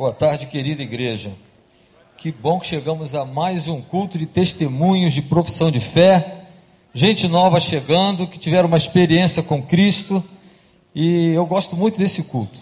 [0.00, 1.30] Boa tarde, querida igreja.
[2.16, 6.46] Que bom que chegamos a mais um culto de testemunhos de profissão de fé.
[6.94, 10.24] Gente nova chegando, que tiveram uma experiência com Cristo.
[10.94, 12.58] E eu gosto muito desse culto.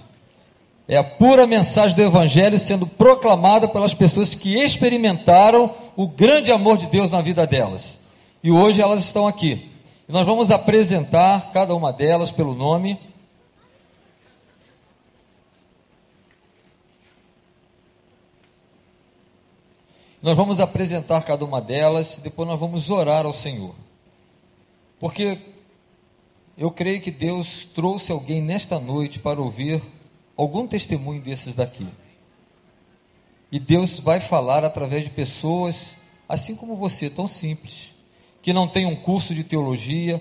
[0.88, 6.76] É a pura mensagem do Evangelho sendo proclamada pelas pessoas que experimentaram o grande amor
[6.76, 8.00] de Deus na vida delas.
[8.42, 9.70] E hoje elas estão aqui.
[10.08, 12.98] E nós vamos apresentar cada uma delas pelo nome.
[20.20, 23.74] Nós vamos apresentar cada uma delas, depois nós vamos orar ao Senhor.
[24.98, 25.38] Porque
[26.56, 29.80] eu creio que Deus trouxe alguém nesta noite para ouvir
[30.36, 31.86] algum testemunho desses daqui.
[33.50, 35.92] E Deus vai falar através de pessoas,
[36.28, 37.94] assim como você, tão simples,
[38.42, 40.20] que não tem um curso de teologia,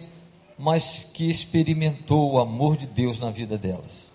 [0.60, 4.12] mas que experimentou o amor de Deus na vida delas.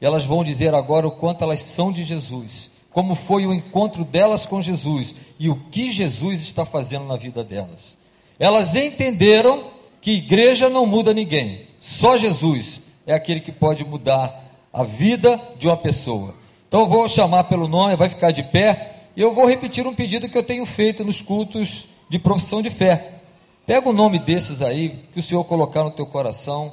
[0.00, 4.04] E elas vão dizer agora o quanto elas são de Jesus como foi o encontro
[4.04, 7.96] delas com Jesus e o que Jesus está fazendo na vida delas.
[8.40, 14.82] Elas entenderam que igreja não muda ninguém, só Jesus é aquele que pode mudar a
[14.82, 16.34] vida de uma pessoa.
[16.66, 19.94] Então eu vou chamar pelo nome, vai ficar de pé, e eu vou repetir um
[19.94, 23.20] pedido que eu tenho feito nos cultos de profissão de fé.
[23.64, 26.72] Pega o nome desses aí que o Senhor colocar no teu coração,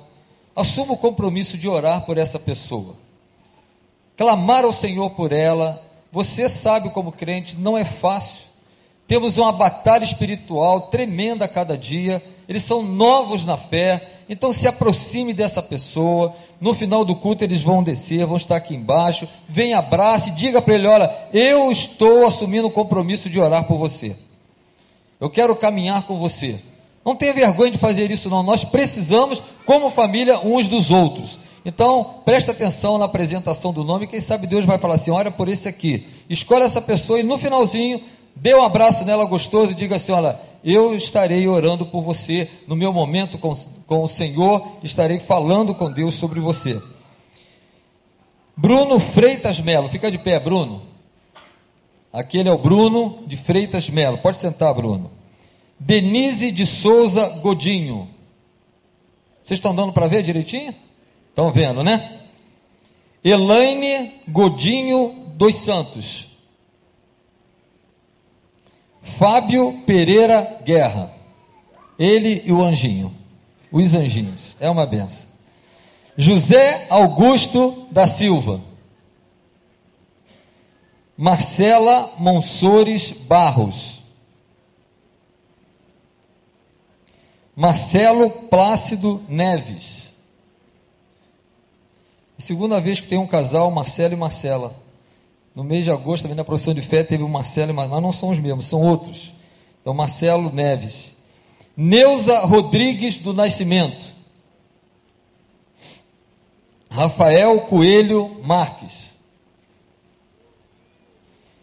[0.56, 2.96] assuma o compromisso de orar por essa pessoa.
[4.18, 5.86] Clamar ao Senhor por ela
[6.16, 8.46] você sabe, como crente, não é fácil.
[9.06, 12.24] Temos uma batalha espiritual tremenda a cada dia.
[12.48, 14.12] Eles são novos na fé.
[14.30, 16.34] Então se aproxime dessa pessoa.
[16.62, 19.28] No final do culto eles vão descer, vão estar aqui embaixo.
[19.50, 24.16] Vem, abrace, diga para ele: olha, eu estou assumindo o compromisso de orar por você.
[25.20, 26.62] Eu quero caminhar com você.
[27.04, 28.42] Não tenha vergonha de fazer isso, não.
[28.42, 31.38] Nós precisamos, como família, uns dos outros.
[31.66, 35.50] Então, preste atenção na apresentação do nome, quem sabe Deus vai falar assim: olha por
[35.50, 38.02] esse aqui, escolhe essa pessoa e no finalzinho,
[38.36, 42.76] dê um abraço nela gostoso e diga assim: olha, eu estarei orando por você no
[42.76, 43.52] meu momento com,
[43.88, 46.80] com o Senhor, estarei falando com Deus sobre você.
[48.56, 50.84] Bruno Freitas Melo, fica de pé, Bruno.
[52.14, 55.12] Aquele é o Bruno de Freitas Melo, pode sentar, Bruno.
[55.80, 58.08] Denise de Souza Godinho.
[59.44, 60.74] Vocês estão dando para ver direitinho?
[61.36, 62.22] Estão vendo, né?
[63.22, 66.30] Elaine Godinho dos Santos.
[69.02, 71.14] Fábio Pereira Guerra.
[72.00, 73.14] Ele e o anjinho.
[73.70, 74.56] Os anjinhos.
[74.62, 75.28] É uma benção.
[76.16, 78.64] José Augusto da Silva.
[81.18, 84.00] Marcela Monsores Barros.
[87.54, 90.05] Marcelo Plácido Neves.
[92.38, 94.76] Segunda vez que tem um casal, Marcelo e Marcela.
[95.56, 98.04] No mês de agosto, também na profissão de fé, teve o Marcelo e Marcela, mas
[98.04, 99.34] não são os mesmos, são outros.
[99.82, 101.16] Então, Marcelo Neves.
[101.78, 104.16] Neuza Rodrigues do Nascimento.
[106.90, 109.16] Rafael Coelho Marques.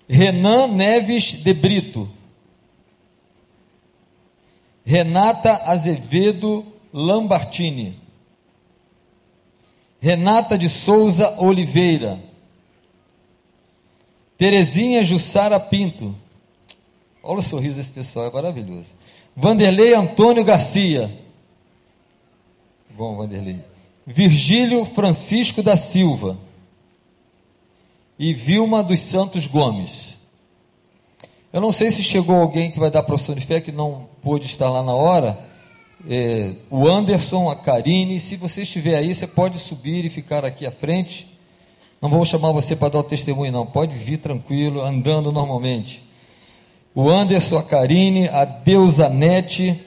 [0.08, 2.08] Renan Neves de Brito.
[4.84, 8.01] Renata Azevedo Lambartini.
[10.02, 12.18] Renata de Souza Oliveira,
[14.36, 16.12] Terezinha Jussara Pinto,
[17.22, 18.94] olha o sorriso desse pessoal, é maravilhoso.
[19.36, 21.08] Vanderlei Antônio Garcia,
[22.90, 23.60] bom Vanderlei,
[24.04, 26.36] Virgílio Francisco da Silva.
[28.18, 30.18] E Vilma dos Santos Gomes.
[31.52, 34.46] Eu não sei se chegou alguém que vai dar profissão de fé que não pôde
[34.46, 35.38] estar lá na hora,
[36.08, 38.18] é, o Anderson, a Karine.
[38.20, 41.26] Se você estiver aí, você pode subir e ficar aqui à frente.
[42.00, 43.66] Não vou chamar você para dar o testemunho, não.
[43.66, 46.02] Pode vir tranquilo, andando normalmente.
[46.94, 49.80] O Anderson, a Karine, a Deusa Nete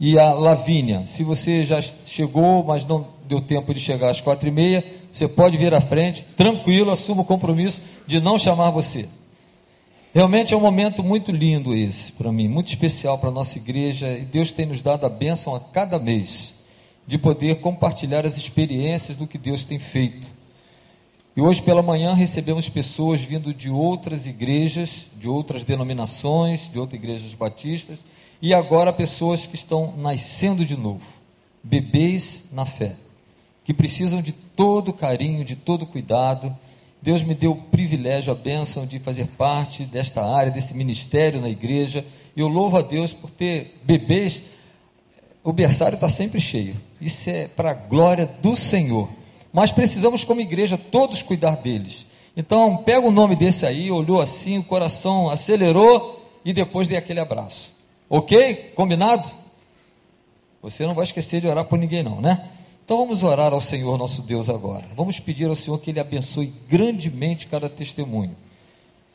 [0.00, 1.04] e a Lavínia.
[1.06, 5.28] Se você já chegou, mas não deu tempo de chegar às quatro e meia, você
[5.28, 9.08] pode vir à frente, tranquilo, assuma o compromisso de não chamar você.
[10.14, 14.10] Realmente é um momento muito lindo esse para mim, muito especial para a nossa igreja,
[14.10, 16.56] e Deus tem nos dado a bênção a cada mês
[17.06, 20.28] de poder compartilhar as experiências do que Deus tem feito.
[21.34, 27.00] E hoje pela manhã recebemos pessoas vindo de outras igrejas, de outras denominações, de outras
[27.00, 28.04] igrejas batistas,
[28.42, 31.06] e agora pessoas que estão nascendo de novo,
[31.62, 32.96] bebês na fé,
[33.64, 36.54] que precisam de todo carinho, de todo cuidado
[37.02, 41.48] Deus me deu o privilégio, a bênção de fazer parte desta área, desse ministério na
[41.48, 42.06] igreja.
[42.36, 44.44] E eu louvo a Deus por ter bebês.
[45.42, 46.80] O berçário está sempre cheio.
[47.00, 49.10] Isso é para a glória do Senhor.
[49.52, 52.06] Mas precisamos, como igreja, todos cuidar deles.
[52.36, 57.18] Então, pega o nome desse aí, olhou assim, o coração acelerou e depois dê aquele
[57.18, 57.74] abraço.
[58.08, 58.72] Ok?
[58.76, 59.28] Combinado?
[60.62, 62.48] Você não vai esquecer de orar por ninguém, não, né?
[62.84, 64.86] Então vamos orar ao Senhor nosso Deus agora.
[64.96, 68.36] Vamos pedir ao Senhor que Ele abençoe grandemente cada testemunho.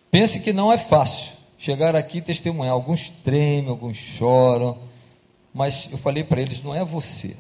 [0.10, 2.74] Pense que não é fácil chegar aqui e testemunhar.
[2.74, 4.78] Alguns tremem, alguns choram,
[5.54, 7.36] mas eu falei para eles: não é você.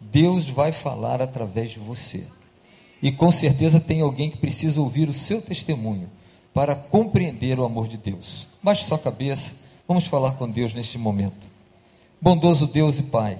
[0.00, 2.26] Deus vai falar através de você.
[3.02, 6.10] E com certeza tem alguém que precisa ouvir o seu testemunho
[6.52, 8.46] para compreender o amor de Deus.
[8.62, 9.56] Baixe sua cabeça,
[9.88, 11.50] vamos falar com Deus neste momento.
[12.20, 13.38] Bondoso Deus e Pai,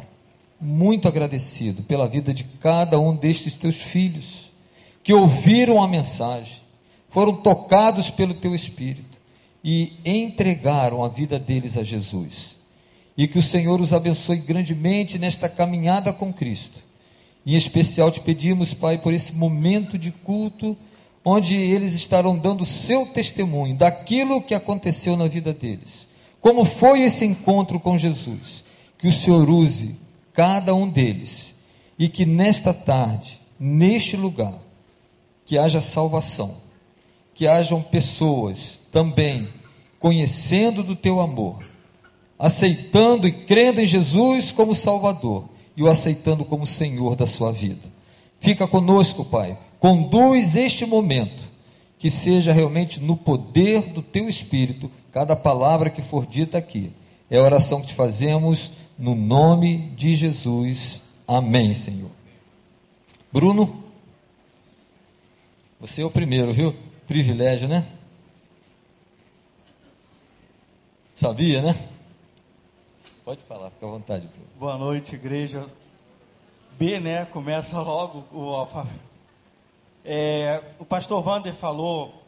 [0.65, 4.51] muito agradecido pela vida de cada um destes teus filhos
[5.03, 6.63] que ouviram a mensagem,
[7.09, 9.21] foram tocados pelo teu Espírito
[9.63, 12.57] e entregaram a vida deles a Jesus.
[13.17, 16.83] E que o Senhor os abençoe grandemente nesta caminhada com Cristo
[17.47, 20.77] em especial te pedimos, Pai, por esse momento de culto,
[21.25, 26.07] onde eles estarão dando seu testemunho daquilo que aconteceu na vida deles.
[26.41, 28.65] Como foi esse encontro com Jesus?
[28.99, 29.97] Que o Senhor use
[30.35, 31.55] cada um deles
[31.99, 34.59] e que nesta tarde, neste lugar,
[35.47, 36.57] que haja salvação,
[37.35, 39.49] que hajam pessoas também
[39.99, 41.65] conhecendo do teu amor,
[42.39, 47.93] aceitando e crendo em Jesus como Salvador e o aceitando como Senhor da sua vida.
[48.39, 49.57] Fica conosco, Pai.
[49.79, 51.49] Conduz este momento,
[51.99, 56.91] que seja realmente no poder do Teu Espírito, cada palavra que for dita aqui.
[57.31, 61.03] É a oração que te fazemos no nome de Jesus.
[61.27, 62.11] Amém, Senhor.
[63.33, 63.83] Bruno,
[65.81, 66.75] você é o primeiro, viu?
[67.07, 67.87] Privilégio, né?
[71.15, 71.75] Sabia, né?
[73.25, 74.27] Pode falar, fica à vontade.
[74.27, 74.49] Bruno.
[74.59, 75.67] Boa noite, igreja.
[76.79, 77.25] B, né?
[77.25, 78.99] Começa logo o alfabeto.
[80.05, 82.23] É, o pastor Wander falou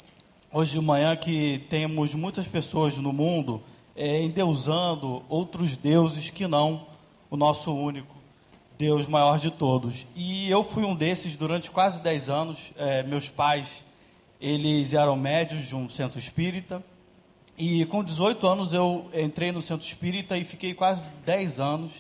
[0.53, 3.63] hoje de manhã que temos muitas pessoas no mundo
[3.97, 6.87] é, endeusando outros deuses que não
[7.31, 8.15] o nosso único
[8.79, 10.07] Deus maior de todos.
[10.15, 12.73] E eu fui um desses durante quase 10 anos.
[12.77, 13.83] É, meus pais,
[14.41, 16.85] eles eram médios de um centro espírita
[17.59, 21.93] e com 18 anos eu entrei no centro espírita e fiquei quase 10 anos.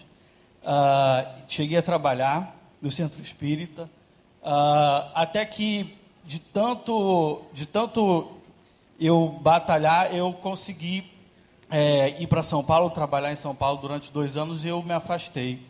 [0.62, 3.84] Uh, cheguei a trabalhar no centro espírita,
[4.42, 8.32] uh, até que de tanto, de tanto
[9.00, 11.10] eu batalhar, eu consegui
[11.70, 14.92] é, ir para São Paulo, trabalhar em São Paulo durante dois anos e eu me
[14.92, 15.60] afastei.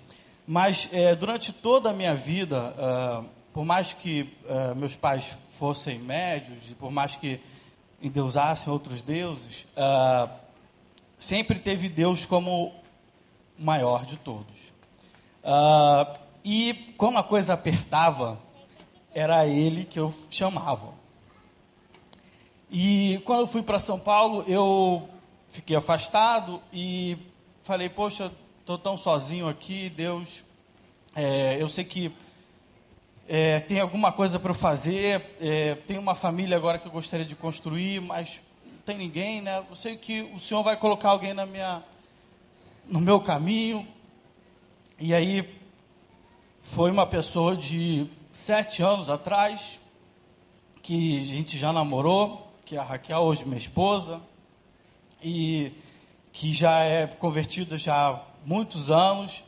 [0.46, 5.98] Mas é, durante toda a minha vida, uh, por mais que uh, meus pais fossem
[5.98, 7.40] médios, por mais que
[8.00, 10.30] endeusassem outros deuses, uh,
[11.18, 12.66] sempre teve Deus como
[13.58, 14.76] o maior de todos.
[16.44, 18.38] E quando a coisa apertava,
[19.14, 20.92] era ele que eu chamava.
[22.70, 25.08] E quando eu fui para São Paulo, eu
[25.56, 27.16] fiquei afastado e
[27.62, 28.30] falei: Poxa,
[28.60, 30.44] estou tão sozinho aqui, Deus.
[31.14, 32.12] É, eu sei que
[33.26, 37.34] é, tem alguma coisa para fazer, é, tem uma família agora que eu gostaria de
[37.34, 39.64] construir, mas não tem ninguém, né?
[39.68, 41.82] Eu sei que o Senhor vai colocar alguém na minha,
[42.86, 43.88] no meu caminho.
[44.98, 45.58] E aí
[46.60, 49.80] foi uma pessoa de sete anos atrás
[50.82, 54.20] que a gente já namorou, que é a Raquel, hoje minha esposa,
[55.22, 55.72] e
[56.32, 59.42] que já é convertida já há muitos anos,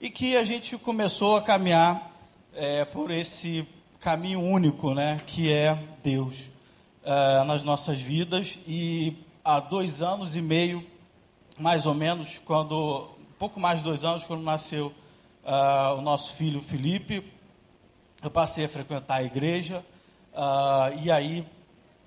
[0.00, 2.12] e que a gente começou a caminhar
[2.54, 3.66] é, por esse
[4.00, 6.50] caminho único, né, que é Deus
[7.02, 8.58] é, nas nossas vidas.
[8.66, 10.86] E há dois anos e meio,
[11.58, 14.92] mais ou menos, quando pouco mais de dois anos, quando nasceu
[15.44, 17.22] uh, o nosso filho Felipe,
[18.22, 19.84] eu passei a frequentar a igreja
[20.32, 21.46] uh, e aí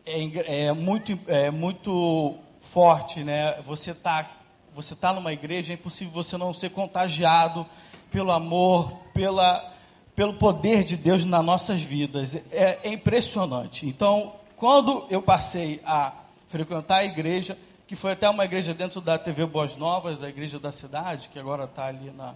[0.06, 2.36] é, é, muito é muito
[2.68, 3.60] forte, né?
[3.62, 4.32] Você tá
[4.76, 7.66] você tá numa igreja, é impossível você não ser contagiado
[8.12, 9.74] pelo amor, pela
[10.16, 12.36] pelo poder de Deus nas nossas vidas.
[12.52, 13.86] É, é, impressionante.
[13.86, 16.12] Então, quando eu passei a
[16.48, 17.56] frequentar a igreja,
[17.86, 21.38] que foi até uma igreja dentro da TV Boas Novas, a igreja da cidade, que
[21.38, 22.34] agora está ali na,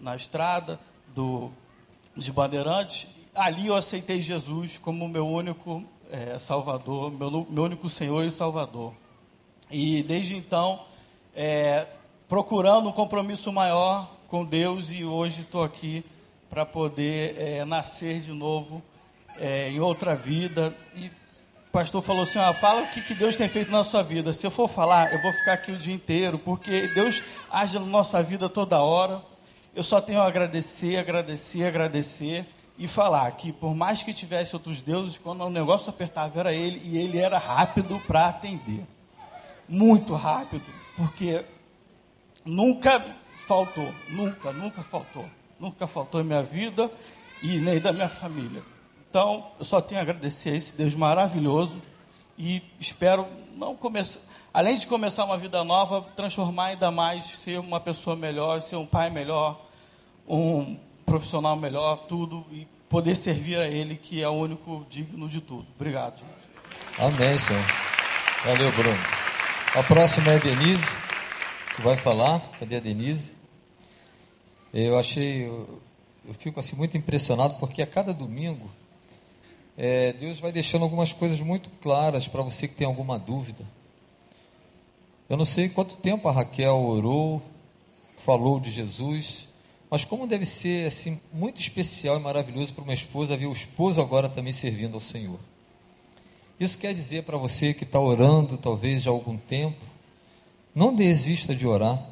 [0.00, 0.78] na estrada
[1.14, 1.52] do,
[2.16, 8.24] de Bandeirantes, ali eu aceitei Jesus como meu único é, Salvador, meu, meu único Senhor
[8.24, 8.92] e Salvador.
[9.70, 10.84] E desde então,
[11.34, 11.86] é,
[12.28, 16.04] procurando um compromisso maior com Deus, e hoje estou aqui
[16.48, 18.82] para poder é, nascer de novo
[19.38, 20.74] é, em outra vida.
[20.94, 24.02] E o pastor falou assim: ah, fala o que, que Deus tem feito na sua
[24.02, 24.32] vida.
[24.32, 27.86] Se eu for falar, eu vou ficar aqui o dia inteiro, porque Deus age na
[27.86, 29.22] nossa vida toda hora.
[29.74, 32.44] Eu só tenho a agradecer, agradecer, agradecer.
[32.76, 36.80] e falar que por mais que tivesse outros deuses, quando o negócio apertava era ele
[36.82, 38.86] e ele era rápido para atender.
[39.70, 40.64] Muito rápido,
[40.96, 41.44] porque
[42.44, 43.00] nunca
[43.46, 45.24] faltou, nunca, nunca faltou.
[45.60, 46.90] Nunca faltou em minha vida
[47.42, 48.62] e nem da minha família.
[49.08, 51.80] Então, eu só tenho a agradecer a esse Deus maravilhoso
[52.38, 54.20] e espero não começar,
[54.54, 58.86] além de começar uma vida nova, transformar ainda mais, ser uma pessoa melhor, ser um
[58.86, 59.60] pai melhor,
[60.26, 65.40] um profissional melhor, tudo e poder servir a Ele, que é o único digno de
[65.40, 65.66] tudo.
[65.76, 67.14] Obrigado, gente.
[67.16, 67.64] Amém, Senhor.
[68.44, 69.19] Valeu, Bruno.
[69.72, 70.84] A próxima é a Denise,
[71.76, 72.40] que vai falar.
[72.58, 73.32] Cadê a Denise?
[74.74, 75.80] Eu achei, eu,
[76.26, 78.68] eu fico assim muito impressionado, porque a cada domingo
[79.78, 83.64] é, Deus vai deixando algumas coisas muito claras para você que tem alguma dúvida.
[85.28, 87.40] Eu não sei quanto tempo a Raquel orou,
[88.18, 89.46] falou de Jesus,
[89.88, 94.00] mas como deve ser assim muito especial e maravilhoso para uma esposa ver o esposo
[94.00, 95.38] agora também servindo ao Senhor.
[96.60, 99.82] Isso quer dizer para você que está orando, talvez já há algum tempo,
[100.74, 102.06] não desista de orar.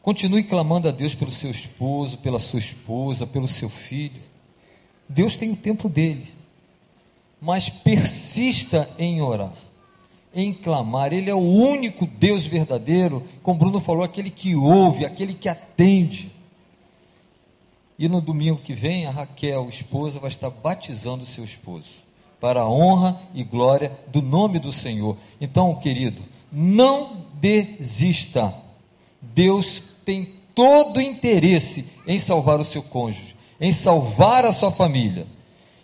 [0.00, 4.22] Continue clamando a Deus pelo seu esposo, pela sua esposa, pelo seu filho.
[5.08, 6.32] Deus tem o tempo dele.
[7.40, 9.52] Mas persista em orar,
[10.32, 11.12] em clamar.
[11.12, 16.30] Ele é o único Deus verdadeiro, como Bruno falou, aquele que ouve, aquele que atende.
[17.98, 22.02] E no domingo que vem, a Raquel, esposa, vai estar batizando seu esposo,
[22.42, 25.16] para a honra e glória do nome do Senhor.
[25.40, 26.22] Então, querido,
[26.52, 28.52] não desista.
[29.22, 33.32] Deus tem todo interesse em salvar o seu cônjuge
[33.62, 35.24] em salvar a sua família.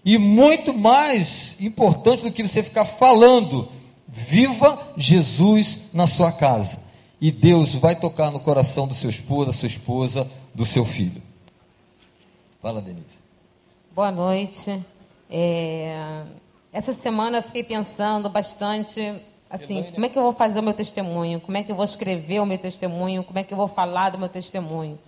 [0.04, 3.68] E muito mais importante do que você ficar falando,
[4.08, 6.80] viva Jesus na sua casa.
[7.20, 11.22] E Deus vai tocar no coração do seu esposo, da sua esposa, do seu filho.
[12.60, 13.18] Fala, Denise.
[13.94, 14.80] Boa noite.
[15.30, 16.24] É...
[16.72, 20.74] Essa semana eu fiquei pensando bastante assim, como é que eu vou fazer o meu
[20.74, 21.40] testemunho?
[21.40, 23.24] Como é que eu vou escrever o meu testemunho?
[23.24, 24.98] Como é que eu vou falar do meu testemunho?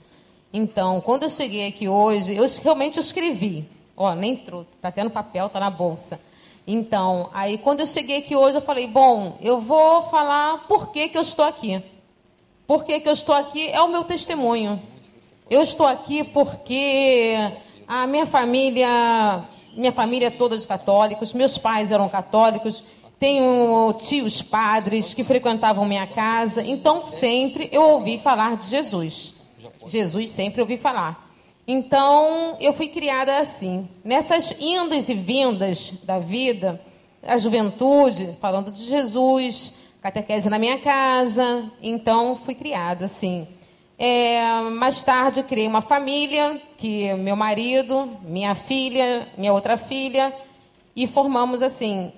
[0.53, 3.69] Então, quando eu cheguei aqui hoje, eu realmente escrevi.
[3.97, 6.19] Ó, nem trouxe, tá tendo papel, tá na bolsa.
[6.67, 11.09] Então, aí quando eu cheguei aqui hoje, eu falei, bom, eu vou falar por que,
[11.09, 11.83] que eu estou aqui.
[12.67, 14.81] Por que, que eu estou aqui é o meu testemunho.
[15.51, 17.35] Eu estou aqui porque
[17.87, 22.83] a minha família, minha família é toda de católicos, meus pais eram católicos,
[23.19, 29.35] tenho tios padres que frequentavam minha casa, então sempre eu ouvi falar de Jesus.
[29.87, 31.31] Jesus sempre ouvi falar.
[31.67, 33.89] Então, eu fui criada assim.
[34.03, 36.81] Nessas indas e vindas da vida,
[37.23, 41.71] a juventude, falando de Jesus, catequese na minha casa.
[41.83, 43.47] Então, fui criada assim.
[43.99, 50.33] É, mais tarde, criei uma família, que meu marido, minha filha, minha outra filha,
[50.97, 52.13] e formamos assim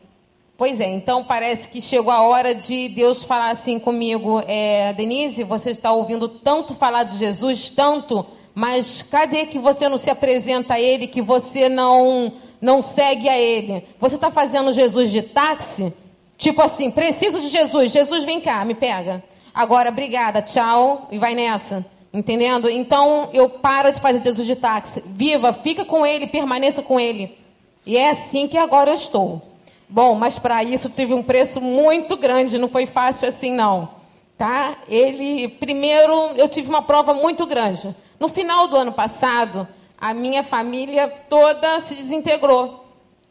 [0.62, 5.42] Pois é, então parece que chegou a hora de Deus falar assim comigo, é, Denise,
[5.42, 10.74] você está ouvindo tanto falar de Jesus, tanto, mas cadê que você não se apresenta
[10.74, 13.84] a Ele, que você não não segue a Ele?
[13.98, 15.92] Você está fazendo Jesus de táxi?
[16.36, 19.20] Tipo assim, preciso de Jesus, Jesus vem cá, me pega.
[19.52, 21.84] Agora, obrigada, tchau, e vai nessa.
[22.12, 22.68] Entendendo?
[22.68, 25.02] Então eu paro de fazer Jesus de táxi.
[25.06, 27.38] Viva, fica com Ele, permaneça com Ele.
[27.86, 29.40] E é assim que agora eu estou.
[29.88, 33.90] Bom, mas para isso tive um preço muito grande, não foi fácil assim não,
[34.38, 34.76] tá?
[34.88, 37.94] Ele, primeiro, eu tive uma prova muito grande.
[38.18, 39.68] No final do ano passado,
[40.00, 42.81] a minha família toda se desintegrou.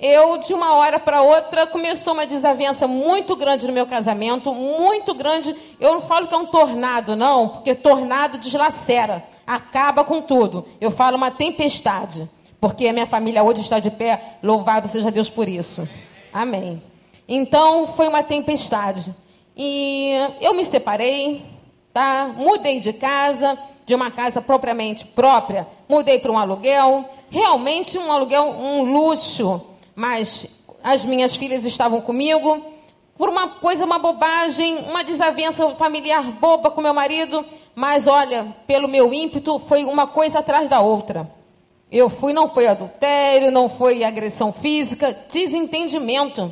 [0.01, 5.13] Eu, de uma hora para outra, começou uma desavença muito grande no meu casamento, muito
[5.13, 5.55] grande.
[5.79, 10.65] Eu não falo que é um tornado, não, porque tornado deslacera, acaba com tudo.
[10.81, 12.27] Eu falo uma tempestade,
[12.59, 15.87] porque a minha família hoje está de pé, louvado seja Deus por isso.
[16.33, 16.81] Amém.
[17.27, 19.13] Então foi uma tempestade.
[19.55, 21.45] E eu me separei,
[21.93, 22.33] tá?
[22.35, 23.55] Mudei de casa,
[23.85, 29.61] de uma casa propriamente própria, mudei para um aluguel, realmente um aluguel, um luxo,
[30.01, 30.47] mas
[30.83, 32.59] as minhas filhas estavam comigo.
[33.15, 38.87] Por uma coisa, uma bobagem, uma desavença familiar boba com meu marido, mas olha, pelo
[38.87, 41.31] meu ímpeto, foi uma coisa atrás da outra.
[41.91, 46.51] Eu fui, não foi adultério, não foi agressão física, desentendimento.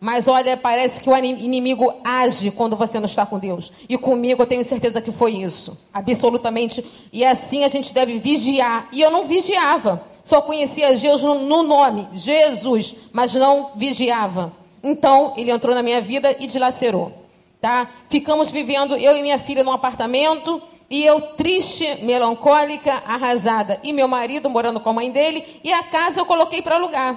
[0.00, 3.72] Mas olha, parece que o inimigo age quando você não está com Deus.
[3.88, 5.78] E comigo eu tenho certeza que foi isso.
[5.94, 6.84] Absolutamente.
[7.12, 8.88] E assim a gente deve vigiar.
[8.90, 10.02] E eu não vigiava.
[10.28, 14.52] Só conhecia Jesus no nome, Jesus, mas não vigiava.
[14.82, 17.14] Então, ele entrou na minha vida e dilacerou.
[17.62, 17.88] Tá?
[18.10, 23.80] Ficamos vivendo, eu e minha filha, num apartamento e eu triste, melancólica, arrasada.
[23.82, 27.16] E meu marido morando com a mãe dele, e a casa eu coloquei para alugar,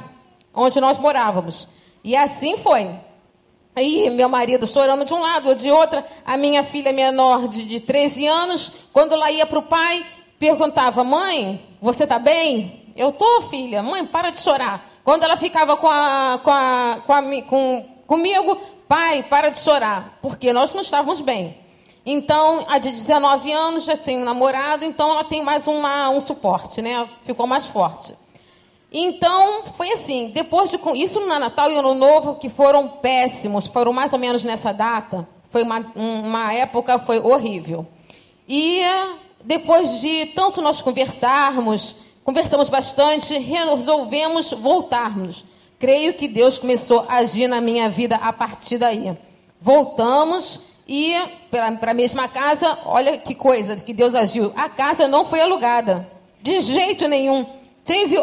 [0.53, 1.67] onde nós morávamos.
[2.05, 2.91] E assim foi.
[3.75, 7.65] E meu marido chorando de um lado ou de outra, a minha filha menor de,
[7.65, 10.05] de 13 anos, quando ela ia para o pai,
[10.39, 12.80] perguntava: Mãe, você está bem?
[12.95, 13.81] Eu tô, filha.
[13.81, 14.89] Mãe, para de chorar.
[15.03, 18.57] Quando ela ficava com a, com a, com a, com, comigo,
[18.87, 21.57] pai, para de chorar, porque nós não estávamos bem.
[22.05, 26.19] Então, a de 19 anos já tem um namorado, então ela tem mais uma, um
[26.19, 27.07] suporte, né?
[27.23, 28.15] Ficou mais forte.
[28.91, 33.93] Então, foi assim, depois de isso no Natal e Ano Novo, que foram péssimos, foram
[33.93, 37.87] mais ou menos nessa data, foi uma, uma época, foi horrível.
[38.49, 38.81] E
[39.43, 41.95] depois de tanto nós conversarmos,
[42.31, 45.43] conversamos bastante, resolvemos voltarmos.
[45.77, 49.13] Creio que Deus começou a agir na minha vida a partir daí.
[49.59, 51.13] Voltamos e
[51.51, 54.53] para a mesma casa, olha que coisa que Deus agiu.
[54.55, 56.09] A casa não foi alugada,
[56.41, 57.45] de jeito nenhum.
[57.83, 58.15] Teve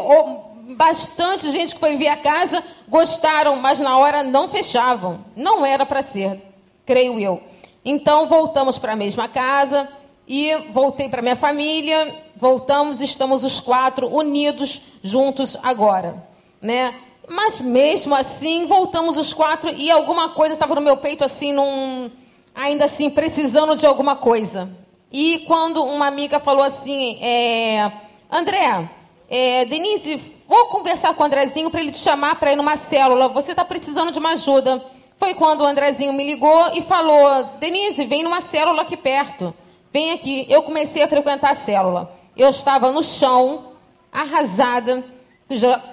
[0.75, 5.23] bastante gente que foi ver a casa, gostaram, mas na hora não fechavam.
[5.37, 6.41] Não era para ser,
[6.87, 7.43] creio eu.
[7.85, 9.87] Então voltamos para a mesma casa
[10.27, 12.27] e voltei para minha família.
[12.39, 16.25] Voltamos, estamos os quatro unidos, juntos agora,
[16.63, 16.95] né?
[17.29, 22.09] Mas mesmo assim, voltamos os quatro e alguma coisa estava no meu peito assim, num,
[22.55, 24.71] ainda assim, precisando de alguma coisa.
[25.11, 27.91] E quando uma amiga falou assim, é,
[28.31, 28.89] André,
[29.29, 33.29] é, Denise, vou conversar com o Andrezinho para ele te chamar para ir numa célula.
[33.29, 34.81] Você está precisando de uma ajuda.
[35.19, 39.53] Foi quando o Andrezinho me ligou e falou: Denise, vem numa célula aqui perto.
[39.93, 40.47] Vem aqui.
[40.49, 42.18] Eu comecei a frequentar a célula.
[42.39, 43.73] Eu estava no chão,
[44.13, 45.05] arrasada,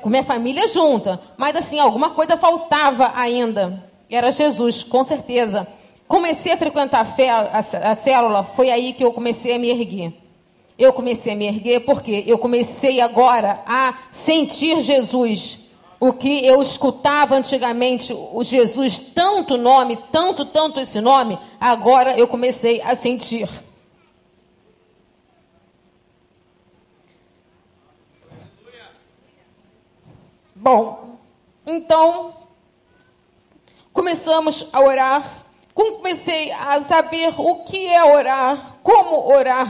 [0.02, 1.20] com minha família junta.
[1.36, 3.84] Mas assim, alguma coisa faltava ainda.
[4.08, 5.68] Era Jesus, com certeza.
[6.08, 9.70] Comecei a frequentar a, fé, a, a célula, foi aí que eu comecei a me
[9.72, 10.14] erguer.
[10.78, 15.58] Eu comecei a me erguer porque eu comecei agora a sentir Jesus.
[16.00, 22.28] O que eu escutava antigamente, o Jesus, tanto nome, tanto, tanto esse nome, agora eu
[22.28, 23.50] comecei a sentir.
[30.66, 31.20] Bom,
[31.64, 32.34] então
[33.94, 35.46] começamos a orar.
[35.76, 39.68] Comecei a saber o que é orar, como orar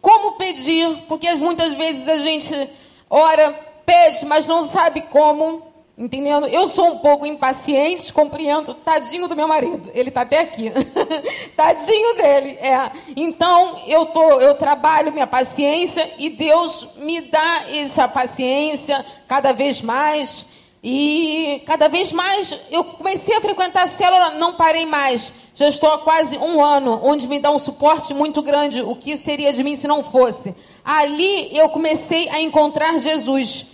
[0.00, 2.70] como pedir, porque muitas vezes a gente
[3.10, 3.52] ora,
[3.84, 5.69] pede, mas não sabe como.
[6.00, 6.46] Entendendo?
[6.46, 8.72] Eu sou um pouco impaciente, compreendo.
[8.72, 9.90] Tadinho do meu marido.
[9.92, 10.72] Ele está até aqui.
[11.54, 12.52] Tadinho dele.
[12.52, 12.90] É.
[13.14, 19.82] Então, eu, tô, eu trabalho minha paciência e Deus me dá essa paciência cada vez
[19.82, 20.46] mais.
[20.82, 25.30] E cada vez mais eu comecei a frequentar a célula, não parei mais.
[25.54, 28.80] Já estou há quase um ano, onde me dá um suporte muito grande.
[28.80, 30.54] O que seria de mim se não fosse?
[30.82, 33.66] Ali eu comecei a encontrar Jesus.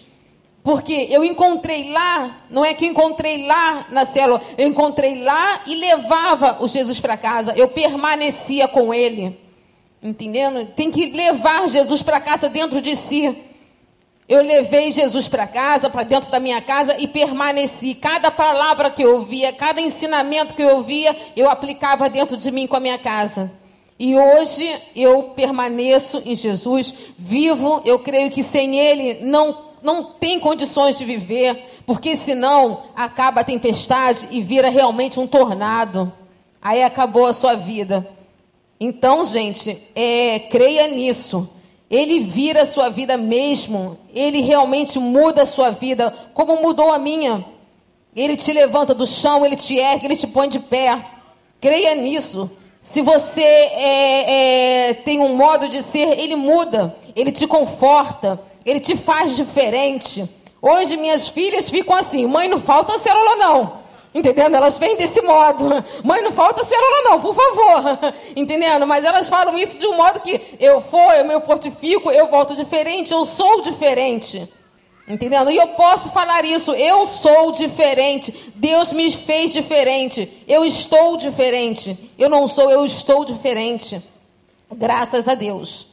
[0.66, 5.60] Porque eu encontrei lá, não é que eu encontrei lá na célula, eu encontrei lá
[5.64, 7.54] e levava o Jesus para casa.
[7.54, 9.38] Eu permanecia com ele.
[10.02, 10.66] Entendendo?
[10.74, 13.32] Tem que levar Jesus para casa dentro de si.
[14.28, 17.94] Eu levei Jesus para casa, para dentro da minha casa e permaneci.
[17.94, 22.66] Cada palavra que eu ouvia, cada ensinamento que eu ouvia, eu aplicava dentro de mim
[22.66, 23.52] com a minha casa.
[24.00, 27.82] E hoje eu permaneço em Jesus, vivo.
[27.84, 33.44] Eu creio que sem Ele não, não tem condições de viver, porque senão acaba a
[33.44, 36.12] tempestade e vira realmente um tornado.
[36.60, 38.08] Aí acabou a sua vida.
[38.78, 41.48] Então, gente, é, creia nisso.
[41.88, 43.98] Ele vira a sua vida mesmo.
[44.12, 47.44] Ele realmente muda a sua vida, como mudou a minha.
[48.14, 51.04] Ele te levanta do chão, ele te ergue, ele te põe de pé.
[51.60, 52.50] Creia nisso.
[52.82, 58.80] Se você é, é, tem um modo de ser, ele muda, ele te conforta, ele
[58.80, 60.28] te faz diferente.
[60.60, 63.86] Hoje minhas filhas ficam assim: mãe, não falta célula, não.
[64.12, 64.56] Entendendo?
[64.56, 65.66] Elas vêm desse modo.
[66.02, 68.14] Mãe, não falta célula não, por favor.
[68.34, 68.86] Entendendo?
[68.86, 72.56] Mas elas falam isso de um modo que eu for, eu me fortifico, eu volto
[72.56, 74.50] diferente, eu sou diferente.
[75.06, 75.50] Entendendo?
[75.50, 78.52] E eu posso falar isso, eu sou diferente.
[78.54, 80.42] Deus me fez diferente.
[80.48, 82.10] Eu estou diferente.
[82.18, 84.00] Eu não sou, eu estou diferente.
[84.72, 85.86] Graças a Deus.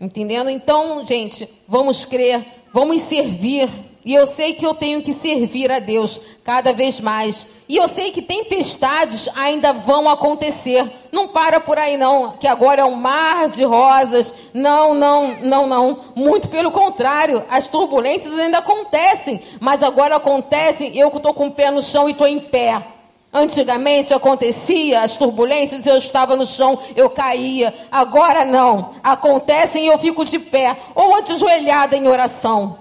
[0.00, 0.50] Entendendo?
[0.50, 3.68] Então, gente, vamos crer, vamos servir
[4.06, 7.44] e eu sei que eu tenho que servir a Deus cada vez mais.
[7.68, 10.88] E eu sei que tempestades ainda vão acontecer.
[11.10, 14.32] Não para por aí não, que agora é um mar de rosas.
[14.54, 15.98] Não, não, não, não.
[16.14, 21.52] Muito pelo contrário, as turbulências ainda acontecem, mas agora acontecem eu que estou com o
[21.52, 22.95] pé no chão e estou em pé.
[23.36, 27.74] Antigamente acontecia as turbulências, eu estava no chão, eu caía.
[27.92, 28.94] Agora não.
[29.04, 32.78] Acontecem e eu fico de pé ou ajoelhada em oração.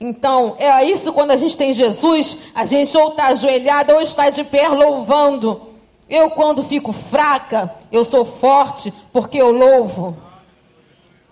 [0.00, 4.28] Então, é isso quando a gente tem Jesus, a gente ou está ajoelhada ou está
[4.28, 5.62] de pé louvando.
[6.10, 10.16] Eu, quando fico fraca, eu sou forte porque eu louvo.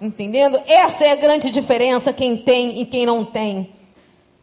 [0.00, 0.60] Entendendo?
[0.68, 3.72] Essa é a grande diferença, quem tem e quem não tem.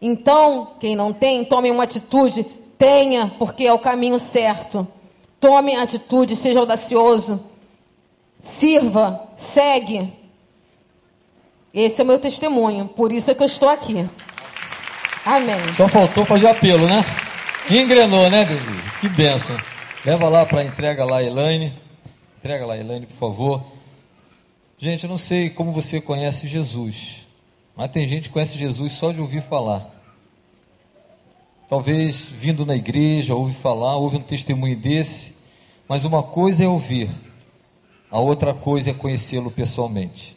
[0.02, 2.46] Então, quem não tem, tome uma atitude,
[2.80, 4.88] tenha, porque é o caminho certo.
[5.40, 7.46] Tome atitude, seja audacioso.
[8.40, 10.12] Sirva, segue.
[11.74, 14.08] Esse é o meu testemunho, por isso é que eu estou aqui.
[15.26, 15.74] Amém.
[15.74, 17.04] Só faltou fazer apelo, né?
[17.70, 18.90] Engrenou, né, Denise?
[19.02, 19.56] Que benção.
[20.04, 21.74] Leva lá para entrega lá, Elaine.
[22.40, 23.64] Entrega lá, Elaine, por favor.
[24.78, 27.28] Gente, eu não sei como você conhece Jesus,
[27.76, 29.99] mas tem gente que conhece Jesus só de ouvir falar.
[31.70, 35.36] Talvez vindo na igreja, ouve falar, ouve um testemunho desse,
[35.88, 37.12] mas uma coisa é ouvir,
[38.10, 40.36] a outra coisa é conhecê-lo pessoalmente.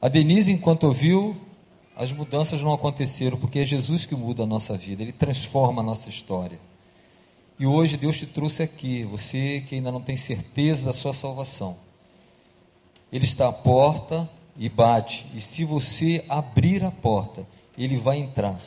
[0.00, 1.36] A Denise, enquanto ouviu,
[1.94, 5.84] as mudanças não aconteceram, porque é Jesus que muda a nossa vida, Ele transforma a
[5.84, 6.58] nossa história.
[7.58, 11.76] E hoje Deus te trouxe aqui, você que ainda não tem certeza da sua salvação.
[13.12, 15.26] Ele está à porta e bate.
[15.34, 18.58] E se você abrir a porta, ele vai entrar.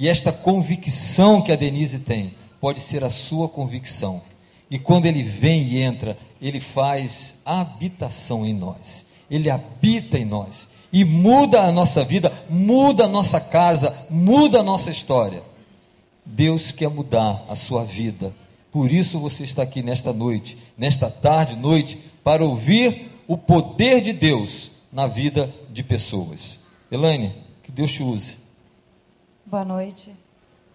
[0.00, 4.22] E esta convicção que a Denise tem pode ser a sua convicção.
[4.70, 9.04] E quando ele vem e entra, ele faz habitação em nós.
[9.30, 14.62] Ele habita em nós e muda a nossa vida, muda a nossa casa, muda a
[14.62, 15.42] nossa história.
[16.24, 18.34] Deus quer mudar a sua vida.
[18.72, 24.14] Por isso você está aqui nesta noite, nesta tarde, noite, para ouvir o poder de
[24.14, 26.58] Deus na vida de pessoas.
[26.90, 28.39] Elaine, que Deus te use.
[29.50, 30.14] Boa noite.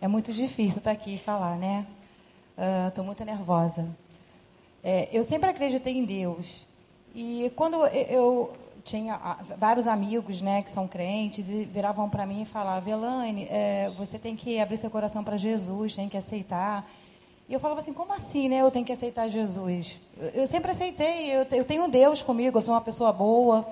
[0.01, 1.88] É muito difícil estar aqui e falar, né?
[2.89, 3.88] Estou uh, muito nervosa.
[4.83, 6.67] É, eu sempre acreditei em Deus.
[7.15, 8.51] E quando eu
[8.83, 9.17] tinha
[9.57, 14.19] vários amigos né, que são crentes e viravam para mim e falavam, Elaine, é, você
[14.19, 16.85] tem que abrir seu coração para Jesus, tem que aceitar.
[17.47, 18.57] E eu falava assim, como assim, né?
[18.57, 19.97] Eu tenho que aceitar Jesus.
[20.33, 23.65] Eu, sempre aceitei, eu, eu tenho Deus comigo, eu sou uma pessoa boa,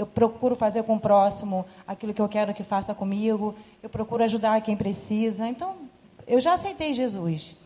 [0.00, 4.24] eu procuro fazer com o próximo aquilo que eu quero que faça comigo, eu procuro
[4.24, 5.46] ajudar quem precisa.
[5.46, 5.76] Então,
[6.26, 7.56] eu já aceitei Jesus.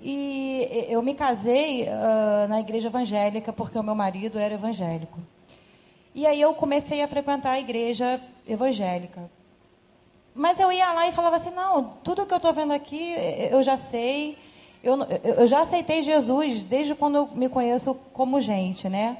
[0.00, 5.18] E eu me casei uh, na igreja evangélica porque o meu marido era evangélico.
[6.14, 9.30] E aí eu comecei a frequentar a igreja evangélica.
[10.34, 13.14] Mas eu ia lá e falava assim: não, tudo que eu estou vendo aqui
[13.50, 14.38] eu já sei
[14.82, 14.96] eu,
[15.36, 19.18] eu já aceitei Jesus desde quando eu me conheço como gente, né?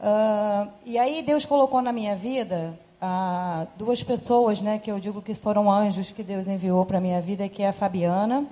[0.00, 4.78] Uh, e aí Deus colocou na minha vida uh, duas pessoas, né?
[4.78, 7.72] Que eu digo que foram anjos que Deus enviou para minha vida, que é a
[7.72, 8.46] Fabiana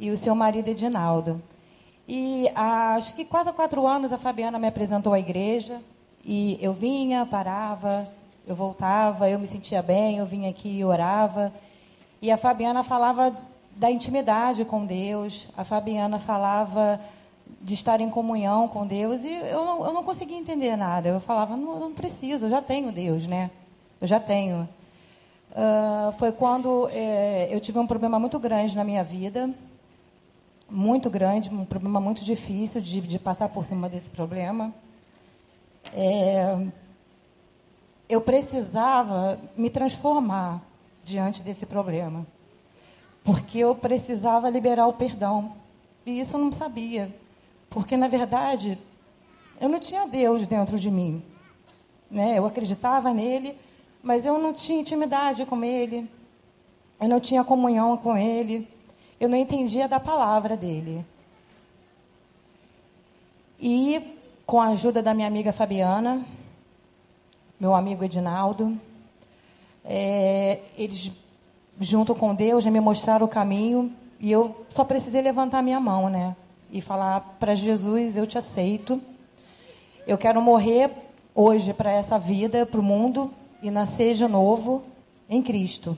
[0.00, 1.40] e o seu marido Edinaldo.
[2.08, 5.80] E uh, acho que quase há quatro anos a Fabiana me apresentou à igreja
[6.24, 8.08] e eu vinha, parava,
[8.44, 11.52] eu voltava, eu me sentia bem, eu vinha aqui e orava.
[12.20, 13.32] E a Fabiana falava
[13.76, 15.48] da intimidade com Deus.
[15.56, 17.00] A Fabiana falava
[17.60, 21.08] de estar em comunhão com Deus e eu não, eu não conseguia entender nada.
[21.08, 23.50] Eu falava, não, não preciso, eu já tenho Deus, né?
[24.00, 24.68] Eu já tenho.
[25.50, 29.50] Uh, foi quando é, eu tive um problema muito grande na minha vida,
[30.68, 34.72] muito grande, um problema muito difícil de, de passar por cima desse problema.
[35.92, 36.66] É,
[38.08, 40.62] eu precisava me transformar
[41.04, 42.26] diante desse problema
[43.24, 45.52] porque eu precisava liberar o perdão.
[46.04, 47.14] E isso eu não sabia,
[47.70, 48.76] porque na verdade
[49.60, 51.22] eu não tinha Deus dentro de mim.
[52.10, 52.38] Né?
[52.38, 53.56] Eu acreditava nele,
[54.02, 56.10] mas eu não tinha intimidade com ele,
[57.00, 58.68] eu não tinha comunhão com ele,
[59.20, 61.06] eu não entendia da palavra dele.
[63.60, 66.24] E com a ajuda da minha amiga Fabiana,
[67.58, 68.76] meu amigo Edinaldo,
[69.84, 71.12] é, eles
[71.78, 76.10] junto com Deus, já me mostraram o caminho e eu só precisei levantar minha mão,
[76.10, 76.36] né?
[76.72, 79.00] E falar para Jesus: Eu te aceito.
[80.06, 80.90] Eu quero morrer
[81.34, 84.82] hoje para essa vida, para o mundo e nascer de novo
[85.28, 85.96] em Cristo.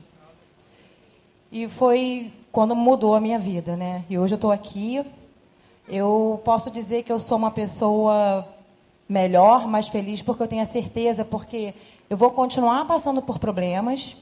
[1.51, 4.03] E foi quando mudou a minha vida, né?
[4.09, 5.03] E hoje eu estou aqui.
[5.87, 8.47] Eu posso dizer que eu sou uma pessoa
[9.07, 11.73] melhor, mais feliz, porque eu tenho a certeza, porque
[12.09, 14.15] eu vou continuar passando por problemas,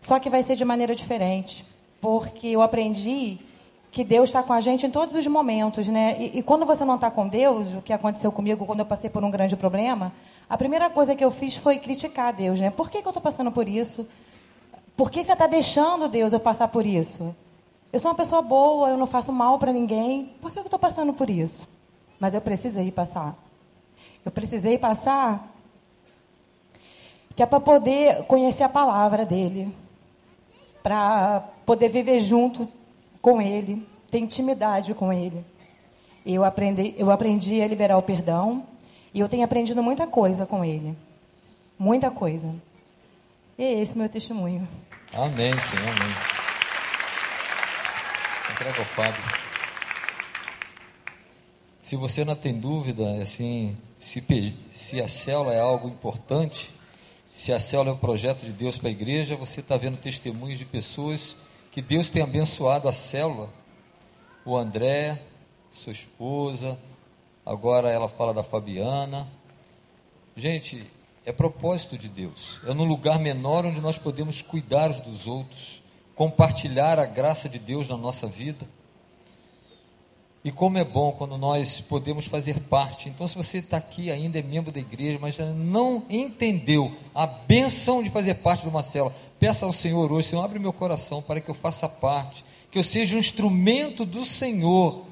[0.00, 1.64] só que vai ser de maneira diferente,
[2.00, 3.38] porque eu aprendi
[3.96, 6.18] que Deus está com a gente em todos os momentos, né?
[6.20, 9.08] E, e quando você não está com Deus, o que aconteceu comigo quando eu passei
[9.08, 10.12] por um grande problema,
[10.50, 12.68] a primeira coisa que eu fiz foi criticar Deus, né?
[12.68, 14.06] Por que, que eu estou passando por isso?
[14.98, 17.34] Por que você está deixando Deus eu passar por isso?
[17.90, 20.30] Eu sou uma pessoa boa, eu não faço mal para ninguém.
[20.42, 21.66] Por que eu estou passando por isso?
[22.20, 23.34] Mas eu precisei passar.
[24.22, 25.54] Eu precisei passar
[27.34, 29.74] que é para poder conhecer a palavra dele,
[30.82, 32.68] para poder viver junto
[33.20, 35.44] com ele, ter intimidade com ele.
[36.24, 38.66] Eu aprendi, eu aprendi a liberar o perdão
[39.14, 40.96] e eu tenho aprendido muita coisa com ele.
[41.78, 42.54] Muita coisa.
[43.58, 44.68] E é esse meu testemunho.
[45.12, 45.88] Amém, Senhor.
[45.88, 46.36] Amém.
[48.52, 49.22] Entrega Fábio.
[51.82, 54.22] Se você não tem dúvida, assim, se,
[54.72, 56.74] se a célula é algo importante,
[57.30, 60.58] se a célula é um projeto de Deus para a igreja, você está vendo testemunhos
[60.58, 61.36] de pessoas
[61.76, 63.50] que Deus tem abençoado a célula.
[64.46, 65.20] O André,
[65.70, 66.78] sua esposa,
[67.44, 69.28] agora ela fala da Fabiana.
[70.34, 70.90] Gente,
[71.26, 72.60] é propósito de Deus.
[72.64, 75.82] É no lugar menor onde nós podemos cuidar dos outros,
[76.14, 78.66] compartilhar a graça de Deus na nossa vida.
[80.46, 83.08] E como é bom quando nós podemos fazer parte.
[83.08, 88.00] Então, se você está aqui ainda é membro da igreja, mas não entendeu a benção
[88.00, 91.40] de fazer parte de uma célula, peça ao Senhor hoje: Senhor, abre meu coração para
[91.40, 95.06] que eu faça parte, que eu seja um instrumento do Senhor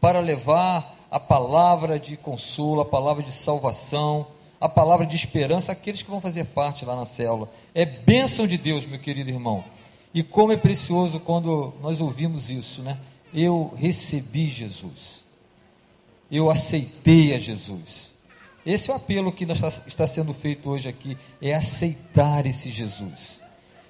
[0.00, 6.00] para levar a palavra de consolo, a palavra de salvação, a palavra de esperança àqueles
[6.00, 7.50] que vão fazer parte lá na célula.
[7.74, 9.62] É bênção de Deus, meu querido irmão.
[10.14, 12.96] E como é precioso quando nós ouvimos isso, né?
[13.32, 15.24] Eu recebi Jesus.
[16.30, 18.10] Eu aceitei a Jesus.
[18.64, 19.44] Esse é o apelo que
[19.86, 23.40] está sendo feito hoje aqui, é aceitar esse Jesus.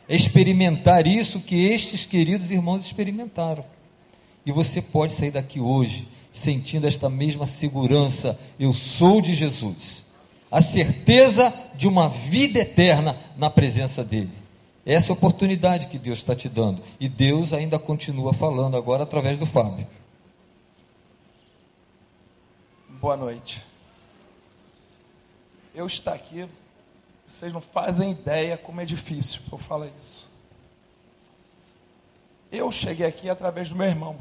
[0.09, 3.65] É experimentar isso que estes queridos irmãos experimentaram.
[4.45, 10.05] E você pode sair daqui hoje sentindo esta mesma segurança: eu sou de Jesus.
[10.51, 14.40] A certeza de uma vida eterna na presença dEle.
[14.85, 16.83] Essa é a oportunidade que Deus está te dando.
[16.99, 19.87] E Deus ainda continua falando agora através do Fábio.
[22.89, 23.65] Boa noite.
[25.75, 26.49] Eu estar aqui,
[27.29, 30.29] vocês não fazem ideia como é difícil eu falar isso.
[32.51, 34.17] Eu cheguei aqui através do meu irmão,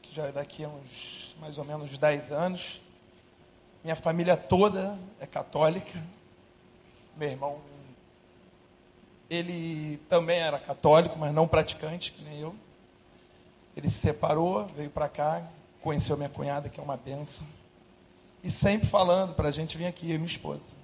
[0.00, 2.80] que já é daqui a uns mais ou menos 10 anos.
[3.82, 6.00] Minha família toda é católica.
[7.16, 7.58] Meu irmão
[9.30, 12.54] ele também era católico, mas não praticante, que nem eu.
[13.76, 15.48] Ele se separou, veio para cá,
[15.80, 17.46] conheceu minha cunhada, que é uma benção.
[18.42, 20.74] E sempre falando para a gente vir aqui, eu e minha esposa.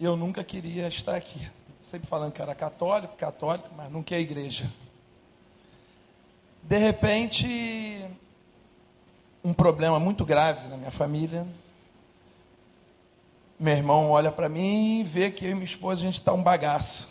[0.00, 1.46] Eu nunca queria estar aqui.
[1.78, 4.72] Sempre falando que era católico, católico, mas nunca à igreja.
[6.62, 8.04] De repente,
[9.44, 11.46] um problema muito grave na minha família,
[13.58, 16.32] meu irmão olha para mim e vê que eu e minha esposa a gente está
[16.32, 17.08] um bagaço.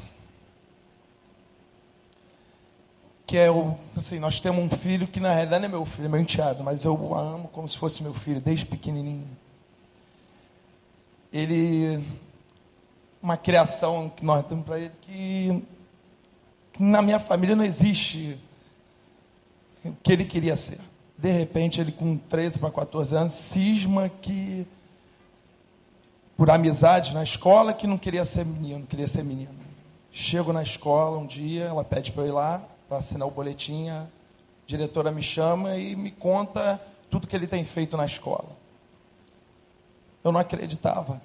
[3.26, 6.06] Que é o, assim, nós temos um filho que na realidade não é meu filho,
[6.06, 9.28] é meu enteado, mas eu o amo como se fosse meu filho, desde pequenininho.
[11.34, 12.06] Ele,
[13.22, 15.64] uma criação que nós temos para ele que,
[16.72, 18.38] que na minha família não existe
[19.84, 20.80] o que ele queria ser.
[21.18, 24.68] De repente, ele com 13 para 14 anos, cisma que
[26.38, 29.52] por amizade na escola que não queria ser menino, queria ser menina.
[30.12, 33.90] Chego na escola um dia, ela pede para eu ir lá para assinar o boletim,
[33.90, 34.06] a
[34.66, 38.50] diretora me chama e me conta tudo que ele tem feito na escola.
[40.24, 41.22] Eu não acreditava.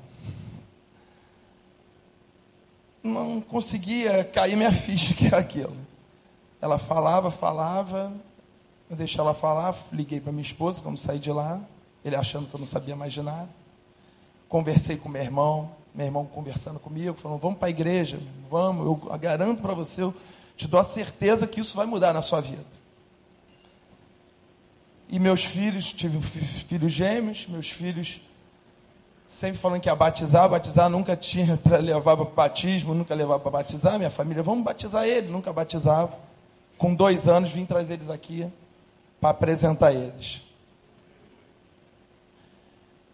[3.03, 5.77] Não conseguia cair minha ficha que era aquilo.
[6.61, 8.13] Ela falava, falava,
[8.91, 11.61] eu deixei ela falar, liguei para minha esposa, como saí de lá,
[12.05, 13.49] ele achando que eu não sabia mais de nada.
[14.51, 18.19] Conversei com meu irmão, meu irmão conversando comigo, falando: vamos para a igreja,
[18.51, 20.13] vamos, eu garanto para você, eu
[20.57, 22.67] te dou a certeza que isso vai mudar na sua vida.
[25.09, 28.21] E meus filhos, tive filhos gêmeos, meus filhos
[29.25, 33.97] sempre falando que ia batizar, batizar nunca tinha levar para batismo, nunca levava para batizar.
[33.97, 36.13] Minha família, vamos batizar ele, nunca batizava.
[36.77, 38.51] Com dois anos vim trazer eles aqui
[39.21, 40.43] para apresentar eles.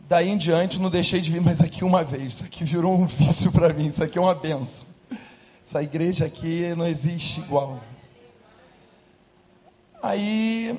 [0.09, 2.35] Daí em diante, não deixei de vir mais aqui uma vez.
[2.35, 3.87] Isso aqui virou um vício para mim.
[3.87, 4.85] Isso aqui é uma benção.
[5.65, 7.81] Essa igreja aqui não existe igual.
[10.01, 10.79] Aí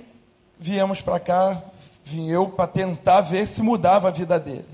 [0.57, 1.61] viemos para cá,
[2.05, 4.65] vim eu para tentar ver se mudava a vida dele.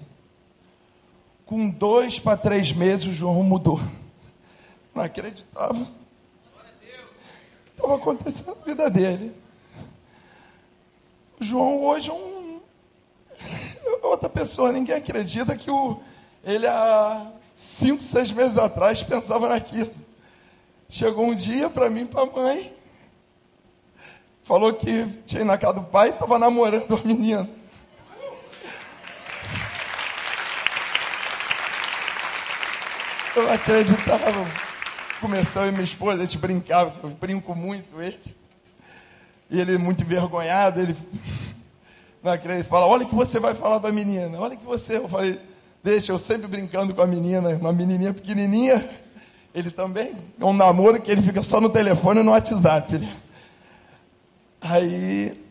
[1.48, 3.82] Com dois para três meses, o João mudou.
[4.94, 5.74] Não acreditava.
[5.74, 9.36] O que estava acontecendo na vida dele.
[11.42, 12.62] O João hoje é um
[14.08, 16.00] outra pessoa, ninguém acredita que o,
[16.44, 19.94] ele há cinco, seis meses atrás pensava naquilo.
[20.90, 22.74] Chegou um dia para mim, para a mãe,
[24.44, 27.50] falou que tinha ido na casa do pai e estava namorando a menina.
[33.36, 34.46] Eu não acreditava.
[35.20, 38.20] Começou e minha esposa, a gente brincava, eu brinco muito ele.
[39.50, 40.96] E ele muito envergonhado, ele
[42.32, 44.66] acredita, ele fala, olha o que você vai falar para a menina, olha o que
[44.66, 44.98] você.
[44.98, 45.40] Eu falei,
[45.84, 48.84] deixa, eu sempre brincando com a menina, uma menininha pequenininha,
[49.54, 52.98] ele também, é um namoro que ele fica só no telefone e no WhatsApp.
[52.98, 53.16] Né?
[54.62, 55.44] Aí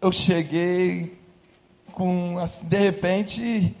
[0.00, 1.18] eu cheguei
[1.92, 3.76] com, assim, de repente,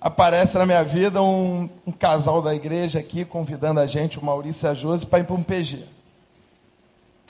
[0.00, 4.66] aparece na minha vida um, um, casal da igreja aqui convidando a gente, o Maurício
[4.66, 5.93] e a Josi, para ir para um PG.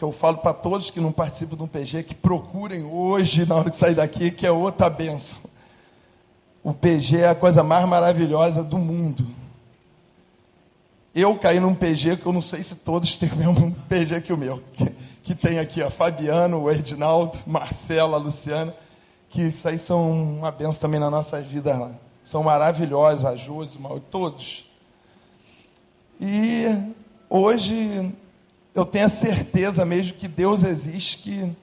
[0.04, 3.76] Eu falo para todos que não participam um PG que procurem hoje, na hora de
[3.76, 5.38] sair daqui, que é outra benção.
[6.62, 9.26] O PG é a coisa mais maravilhosa do mundo.
[11.14, 14.32] Eu caí num PG que eu não sei se todos têm o mesmo PG que
[14.32, 14.62] o meu.
[14.72, 18.74] Que, que tem aqui, ó, Fabiano, o Edinaldo, Marcela, Luciana,
[19.28, 21.90] que isso aí são uma benção também na nossa vida lá
[22.24, 23.78] são maravilhosos, a Josi,
[24.10, 24.64] todos.
[26.18, 26.64] E
[27.28, 28.10] hoje
[28.74, 31.56] eu tenho a certeza mesmo que Deus existe, que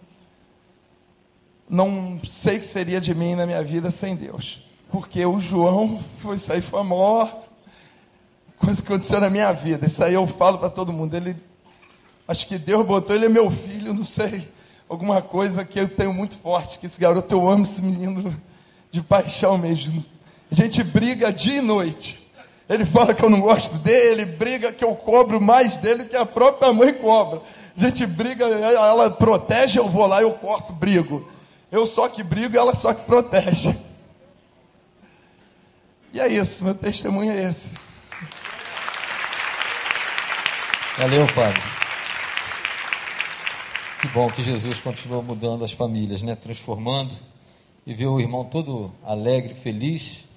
[1.69, 4.65] não sei o que seria de mim na minha vida sem Deus.
[4.89, 7.43] Porque o João foi sair foi a maior
[8.57, 9.87] coisa que aconteceu na minha vida.
[9.87, 11.15] Isso aí eu falo para todo mundo.
[11.15, 11.35] Ele,
[12.27, 14.47] acho que Deus botou ele é meu filho, não sei,
[14.87, 16.79] alguma coisa que eu tenho muito forte.
[16.79, 18.33] Que esse garoto eu amo esse menino
[18.89, 20.03] de paixão mesmo.
[20.49, 22.20] A gente briga dia e noite.
[22.71, 26.25] Ele fala que eu não gosto dele, briga que eu cobro mais dele que a
[26.25, 27.41] própria mãe cobra.
[27.75, 31.29] A gente briga, ela protege, eu vou lá eu corto, brigo.
[31.69, 33.77] Eu só que brigo, ela só que protege.
[36.13, 37.71] E é isso, meu testemunho é esse.
[40.97, 41.63] Valeu, Fábio.
[43.99, 46.35] Que bom que Jesus continua mudando as famílias, né?
[46.37, 47.11] Transformando.
[47.85, 50.30] E ver o irmão todo alegre, feliz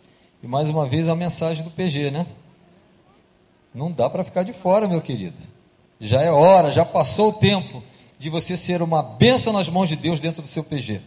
[0.45, 2.27] e mais uma vez a mensagem do PG, né?
[3.75, 5.41] Não dá para ficar de fora, meu querido.
[5.99, 7.83] Já é hora, já passou o tempo
[8.19, 11.01] de você ser uma bênção nas mãos de Deus dentro do seu PG.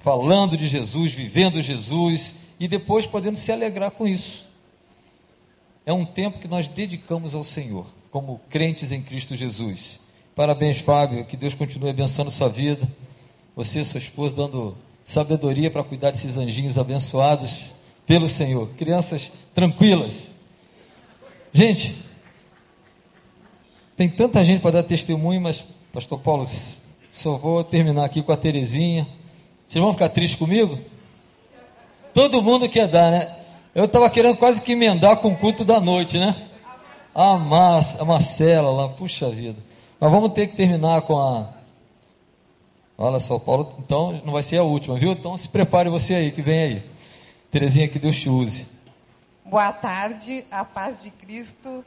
[0.00, 4.48] Falando de Jesus, vivendo Jesus e depois podendo se alegrar com isso.
[5.86, 10.00] É um tempo que nós dedicamos ao Senhor, como crentes em Cristo Jesus.
[10.34, 12.90] Parabéns, Fábio, que Deus continue abençoando sua vida.
[13.54, 17.77] Você e sua esposa dando sabedoria para cuidar desses anjinhos abençoados
[18.08, 18.70] pelo Senhor.
[18.70, 20.32] Crianças tranquilas.
[21.52, 22.02] Gente,
[23.94, 26.48] tem tanta gente para dar testemunho, mas, Pastor Paulo,
[27.10, 29.06] só vou terminar aqui com a Terezinha.
[29.66, 30.78] Vocês vão ficar tristes comigo?
[32.14, 33.36] Todo mundo quer dar, né?
[33.74, 36.34] Eu estava querendo quase que emendar com o culto da noite, né?
[37.14, 39.58] A, Mas, a Marcela lá, puxa vida.
[40.00, 41.48] Mas vamos ter que terminar com a.
[42.96, 45.12] Olha só, Paulo, então não vai ser a última, viu?
[45.12, 46.97] Então se prepare você aí que vem aí.
[47.50, 48.66] Terezinha, que Deus te use.
[49.42, 51.82] Boa tarde, a paz de Cristo.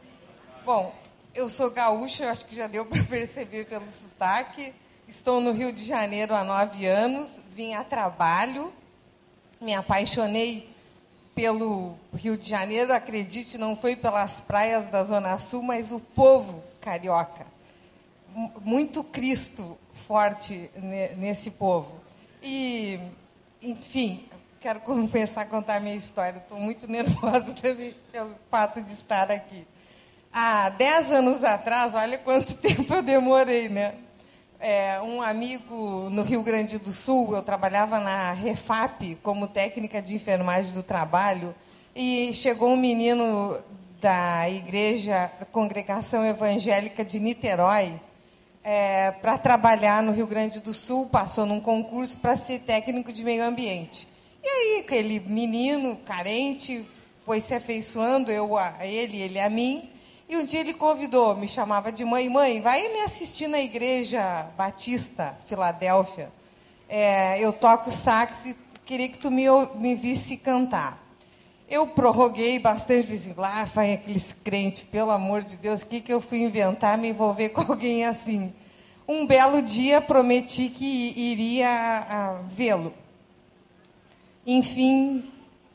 [0.66, 0.92] Bom,
[1.36, 4.74] eu sou gaúcha, acho que já deu para perceber pelo sotaque.
[5.08, 8.74] Estou no Rio de Janeiro há nove anos, vim a trabalho,
[9.60, 10.68] me apaixonei
[11.36, 16.64] pelo Rio de Janeiro, acredite, não foi pelas praias da Zona Sul, mas o povo
[16.80, 17.46] carioca.
[18.62, 20.72] Muito Cristo forte
[21.18, 22.02] nesse povo.
[22.42, 23.00] E,
[23.62, 24.28] enfim,
[24.62, 26.38] quero começar a contar a minha história.
[26.38, 29.68] Estou muito nervosa também pelo fato de estar aqui.
[30.32, 33.96] Há dez anos atrás, olha quanto tempo eu demorei, né?
[34.60, 40.14] É, um amigo no Rio Grande do Sul, eu trabalhava na Refap como técnica de
[40.14, 41.56] enfermagem do trabalho,
[41.96, 43.58] e chegou um menino
[44.00, 48.00] da igreja Congregação Evangélica de Niterói
[48.64, 53.24] é, para trabalhar no Rio Grande do Sul, passou num concurso para ser técnico de
[53.24, 54.11] meio ambiente.
[54.44, 56.86] E aí, aquele menino carente
[57.26, 59.90] foi se afeiçoando, eu a ele, ele a mim.
[60.28, 64.48] E um dia ele convidou, me chamava de mãe, mãe, vai me assistir na igreja
[64.58, 66.32] Batista, Filadélfia.
[66.88, 69.44] É, eu toco sax e queria que tu me,
[69.76, 71.02] me visse cantar.
[71.70, 76.14] Eu prorroguei bastante, disse, lá vai aqueles crentes, pelo amor de Deus, o que, que
[76.14, 78.54] eu fui inventar, me envolver com alguém assim?
[79.08, 82.94] Um belo dia prometi que iria vê-lo.
[84.46, 85.24] Enfim,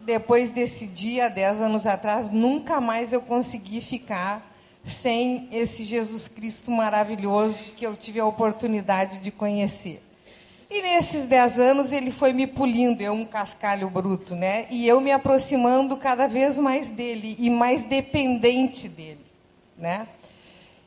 [0.00, 4.54] depois desse dia, dez anos atrás, nunca mais eu consegui ficar
[4.84, 10.00] sem esse Jesus Cristo maravilhoso que eu tive a oportunidade de conhecer.
[10.68, 14.66] E nesses dez anos ele foi me pulindo, eu um cascalho bruto, né?
[14.70, 19.24] E eu me aproximando cada vez mais dele e mais dependente dele,
[19.78, 20.08] né?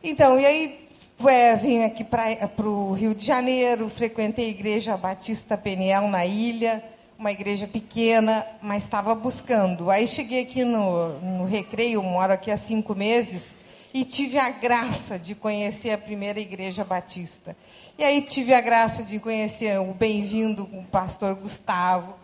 [0.04, 0.88] Então, e aí
[1.28, 6.84] é, vim aqui para o Rio de Janeiro, frequentei a Igreja Batista Peniel na ilha,
[7.20, 9.92] uma igreja pequena, mas estava buscando.
[9.92, 13.58] Aí cheguei aqui no, no Recreio, moro aqui há cinco meses,
[13.94, 17.58] e tive a graça de conhecer a primeira igreja batista.
[17.98, 22.16] E aí tive a graça de conhecer o bem-vindo com o pastor Gustavo,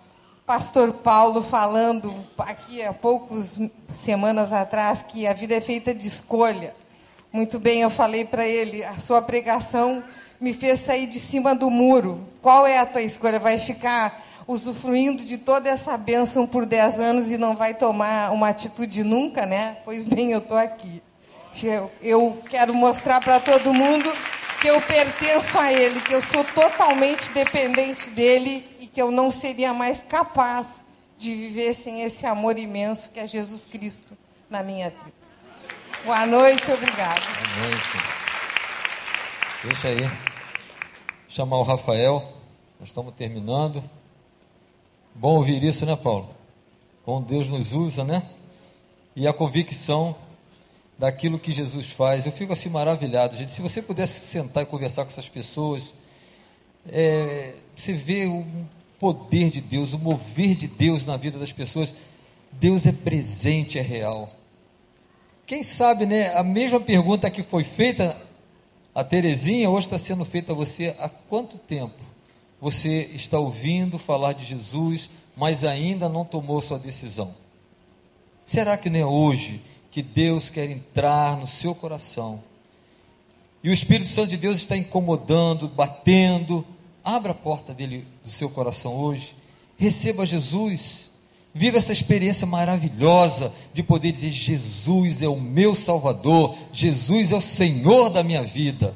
[0.46, 3.60] pastor Paulo falando aqui há poucas
[3.92, 6.74] semanas atrás que a vida é feita de escolha.
[7.34, 10.02] Muito bem, eu falei para ele, a sua pregação
[10.40, 12.26] me fez sair de cima do muro.
[12.42, 13.40] Qual é a tua escolha?
[13.40, 18.50] Vai ficar usufruindo de toda essa bênção por 10 anos e não vai tomar uma
[18.50, 19.78] atitude nunca, né?
[19.84, 21.02] Pois bem, eu estou aqui.
[21.64, 24.12] Eu, eu quero mostrar para todo mundo
[24.62, 29.32] que eu pertenço a Ele, que eu sou totalmente dependente dEle e que eu não
[29.32, 30.82] seria mais capaz
[31.18, 34.18] de viver sem esse amor imenso que é Jesus Cristo
[34.50, 35.14] na minha vida.
[36.04, 37.22] Boa noite, obrigado.
[37.24, 38.16] Boa noite.
[39.64, 40.12] Deixa aí.
[41.28, 42.34] Chamar o Rafael.
[42.80, 43.84] Nós estamos terminando.
[45.18, 46.30] Bom ouvir isso, né, Paulo?
[47.06, 48.22] Como Deus nos usa, né?
[49.16, 50.14] E a convicção
[51.00, 52.26] daquilo que Jesus faz.
[52.26, 53.54] Eu fico assim maravilhado, gente.
[53.54, 55.94] Se você pudesse sentar e conversar com essas pessoas,
[56.90, 58.46] é, você vê o
[59.00, 61.96] poder de Deus, o mover de Deus na vida das pessoas.
[62.52, 64.36] Deus é presente, é real.
[65.46, 66.36] Quem sabe, né?
[66.36, 68.22] A mesma pergunta que foi feita
[68.94, 70.94] a Terezinha, hoje está sendo feita a você.
[71.00, 72.15] Há quanto tempo
[72.60, 77.36] você está ouvindo falar de Jesus, mas ainda não tomou sua decisão?
[78.46, 82.42] Será que não é hoje que Deus quer entrar no seu coração?
[83.64, 86.64] E o Espírito Santo de Deus está incomodando, batendo.
[87.04, 89.36] Abra a porta dele do seu coração hoje.
[89.78, 91.12] Receba Jesus.
[91.54, 97.42] Viva essa experiência maravilhosa de poder dizer: Jesus é o meu Salvador, Jesus é o
[97.42, 98.96] Senhor da minha vida.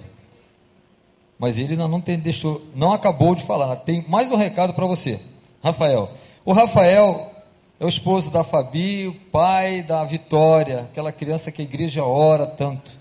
[1.39, 3.73] Mas ele ainda não tem, deixou, não acabou de falar.
[3.77, 5.21] Tem mais um recado para você,
[5.63, 6.11] Rafael.
[6.43, 7.31] O Rafael
[7.79, 12.45] é o esposo da Fabi, o pai da Vitória, aquela criança que a igreja ora
[12.45, 12.99] tanto.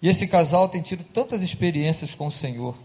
[0.00, 2.76] E esse casal tem tido tantas experiências com o Senhor.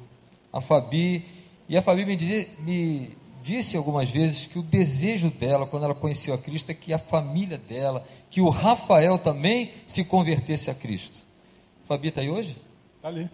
[0.51, 1.23] A Fabi,
[1.67, 3.11] e a Fabi me, dizia, me
[3.43, 6.97] disse algumas vezes que o desejo dela, quando ela conheceu a Cristo, é que a
[6.97, 11.19] família dela, que o Rafael também se convertesse a Cristo.
[11.85, 12.55] Fabi está aí hoje?
[12.97, 13.29] Está ali.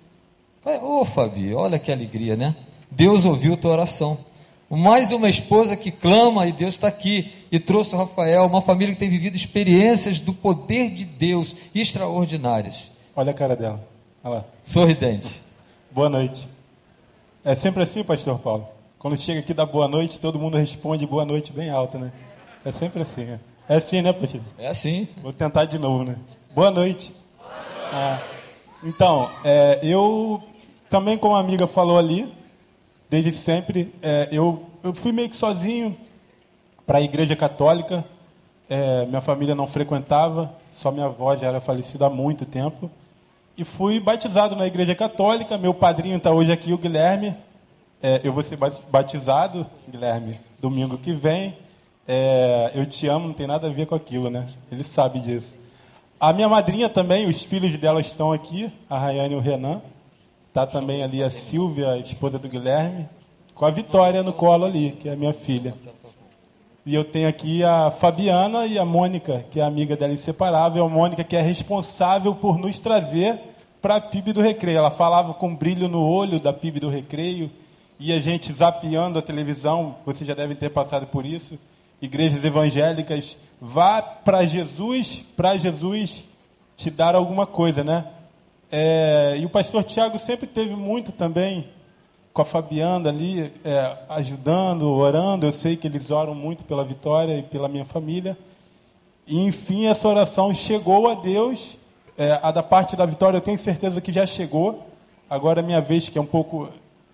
[0.66, 2.55] Ô oh, Fabi, olha que alegria, né?
[2.89, 4.18] Deus ouviu tua oração.
[4.68, 8.91] Mais uma esposa que clama e Deus está aqui e trouxe o Rafael, uma família
[8.91, 12.89] que tem vivido experiências do poder de Deus extraordinárias.
[13.16, 13.88] Olha a cara dela.
[14.24, 14.45] Olha lá.
[14.63, 15.39] Sorridente.
[15.91, 16.49] Boa noite.
[17.43, 18.68] É sempre assim, pastor Paulo?
[18.97, 22.11] Quando chega aqui da boa noite, todo mundo responde boa noite bem alta, né?
[22.66, 23.39] É sempre assim, né?
[23.70, 24.41] É assim, né, pastor?
[24.57, 25.07] É assim.
[25.22, 26.16] Vou tentar de novo, né?
[26.55, 27.13] Boa noite.
[27.38, 27.93] Boa noite.
[27.93, 28.20] Ah,
[28.84, 30.41] então, é, eu
[30.89, 32.31] também, como a amiga falou ali,
[33.09, 35.97] desde sempre, é, eu, eu fui meio que sozinho
[36.86, 38.05] para a igreja católica.
[38.69, 42.89] É, minha família não frequentava, só minha avó já era falecida há muito tempo.
[43.57, 45.57] E fui batizado na igreja católica.
[45.57, 47.36] Meu padrinho está hoje aqui, o Guilherme.
[48.01, 48.57] É, eu vou ser
[48.89, 51.57] batizado, Guilherme, domingo que vem.
[52.07, 54.47] É, eu te amo, não tem nada a ver com aquilo, né?
[54.71, 55.57] Ele sabe disso.
[56.19, 59.81] A minha madrinha também, os filhos dela estão aqui, a Rayane e o Renan.
[60.55, 63.09] Está também ali a Silvia, a esposa do Guilherme,
[63.53, 65.73] com a Vitória no colo ali, que é a minha filha.
[66.85, 70.85] E eu tenho aqui a Fabiana e a Mônica, que é amiga dela inseparável.
[70.85, 73.37] A Mônica, que é responsável por nos trazer
[73.81, 74.77] para a PIB do Recreio.
[74.77, 77.51] Ela falava com brilho no olho da PIB do Recreio
[77.99, 81.59] e a gente zapeando a televisão, vocês já devem ter passado por isso,
[82.01, 86.23] igrejas evangélicas, vá para Jesus, para Jesus
[86.77, 88.05] te dar alguma coisa, né?
[88.72, 91.68] É, e o pastor Tiago sempre teve muito também
[92.34, 95.45] com a Fabiana ali, é, ajudando, orando.
[95.45, 98.38] Eu sei que eles oram muito pela vitória e pela minha família.
[99.26, 101.78] E, enfim, essa oração chegou a Deus.
[102.18, 104.88] É, a da parte da vitória eu tenho certeza que já chegou.
[105.30, 106.70] Agora é minha vez, que é um pouco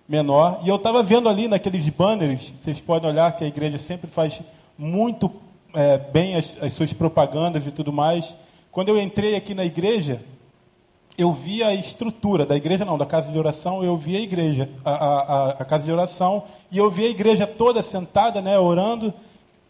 [0.08, 0.60] menor.
[0.64, 4.40] E eu estava vendo ali naqueles banners, vocês podem olhar que a igreja sempre faz
[4.76, 5.30] muito
[5.72, 8.34] é, bem as, as, suas propagandas e tudo mais.
[8.70, 10.20] Quando eu entrei aqui na igreja,
[11.16, 14.68] eu vi a estrutura da igreja, não, da casa de oração, eu vi a igreja,
[14.84, 19.12] a, a, a casa de oração, e eu vi a igreja toda sentada, né, orando.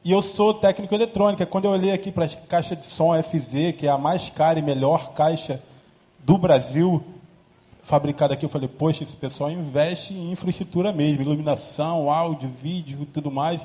[0.04, 1.46] E eu sou técnico eletrônica.
[1.46, 4.58] Quando eu olhei aqui para a caixa de som FZ, que é a mais cara
[4.58, 5.62] e melhor caixa
[6.24, 7.02] do Brasil,
[7.82, 13.30] fabricado aqui, eu falei, poxa, esse pessoal investe em infraestrutura mesmo, iluminação, áudio, vídeo tudo
[13.30, 13.60] mais.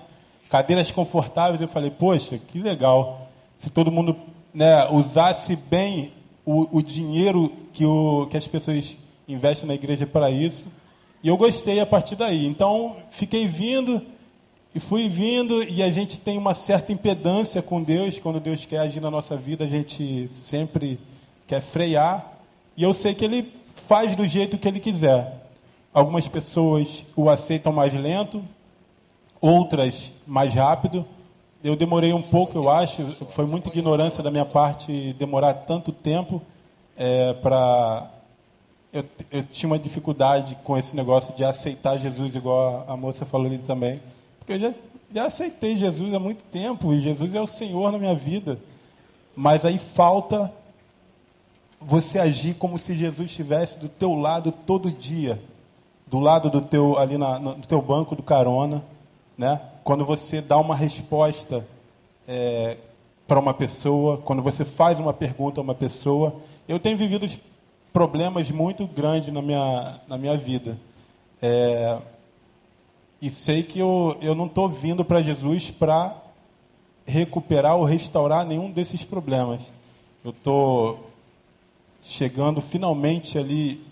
[0.49, 3.27] Cadeiras confortáveis, eu falei, poxa, que legal.
[3.59, 4.15] Se todo mundo
[4.53, 6.11] né, usasse bem
[6.47, 10.69] o, o dinheiro que, o, que as pessoas investe na igreja para isso.
[11.21, 12.45] E eu gostei a partir daí.
[12.47, 14.01] Então, fiquei vindo
[14.73, 18.17] e fui vindo, e a gente tem uma certa impedância com Deus.
[18.19, 20.97] Quando Deus quer agir na nossa vida, a gente sempre
[21.45, 22.31] quer frear.
[22.77, 25.49] E eu sei que Ele faz do jeito que Ele quiser.
[25.93, 28.41] Algumas pessoas o aceitam mais lento,
[29.41, 31.05] outras mais rápido.
[31.67, 36.41] Eu demorei um pouco, eu acho, foi muita ignorância da minha parte demorar tanto tempo
[36.95, 38.09] é, para.
[38.93, 43.47] Eu, eu, tinha uma dificuldade com esse negócio de aceitar Jesus, igual a, moça falou
[43.47, 44.01] ali também.
[44.39, 44.73] Porque eu já,
[45.13, 48.57] já aceitei Jesus há muito tempo e Jesus é o Senhor na minha vida.
[49.35, 50.49] Mas aí falta
[51.81, 55.37] você agir como se Jesus estivesse do teu lado todo dia,
[56.07, 58.85] do lado do teu ali na, no teu banco do carona,
[59.37, 59.59] né?
[59.87, 61.65] Quando você dá uma resposta
[62.27, 62.75] é,
[63.25, 67.25] para uma pessoa, quando você faz uma pergunta a uma pessoa, eu tenho vivido
[67.93, 70.77] problemas muito grandes na minha na minha vida.
[71.41, 71.99] É,
[73.21, 76.21] e sei que eu, eu não estou vindo para Jesus para
[77.05, 79.61] recuperar ou restaurar nenhum desses problemas.
[80.21, 81.09] Eu estou
[82.03, 83.87] chegando finalmente ali,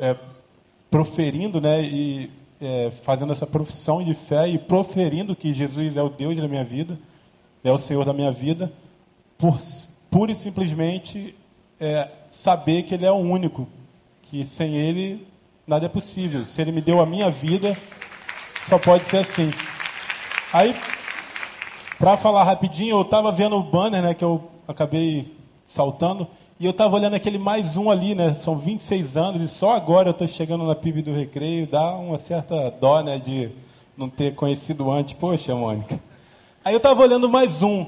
[0.00, 0.16] é,
[0.90, 6.08] proferindo, né, e é, fazendo essa profissão de fé e proferindo que Jesus é o
[6.08, 6.96] Deus da minha vida,
[7.64, 8.72] é o Senhor da minha vida,
[9.36, 9.60] por
[10.08, 11.34] pura e simplesmente
[11.80, 13.68] é, saber que Ele é o único,
[14.22, 15.26] que sem Ele
[15.66, 16.44] nada é possível.
[16.44, 17.76] Se Ele me deu a minha vida,
[18.68, 19.52] só pode ser assim.
[20.52, 20.76] Aí,
[21.98, 25.36] para falar rapidinho, eu estava vendo o banner, né, que eu acabei
[25.66, 26.28] saltando.
[26.62, 28.34] E eu estava olhando aquele mais um ali, né?
[28.34, 31.66] São 26 anos e só agora eu estou chegando na PIB do Recreio.
[31.66, 33.18] Dá uma certa dó, né?
[33.18, 33.50] De
[33.96, 35.14] não ter conhecido antes.
[35.14, 35.98] Poxa, Mônica.
[36.64, 37.84] Aí eu estava olhando mais um.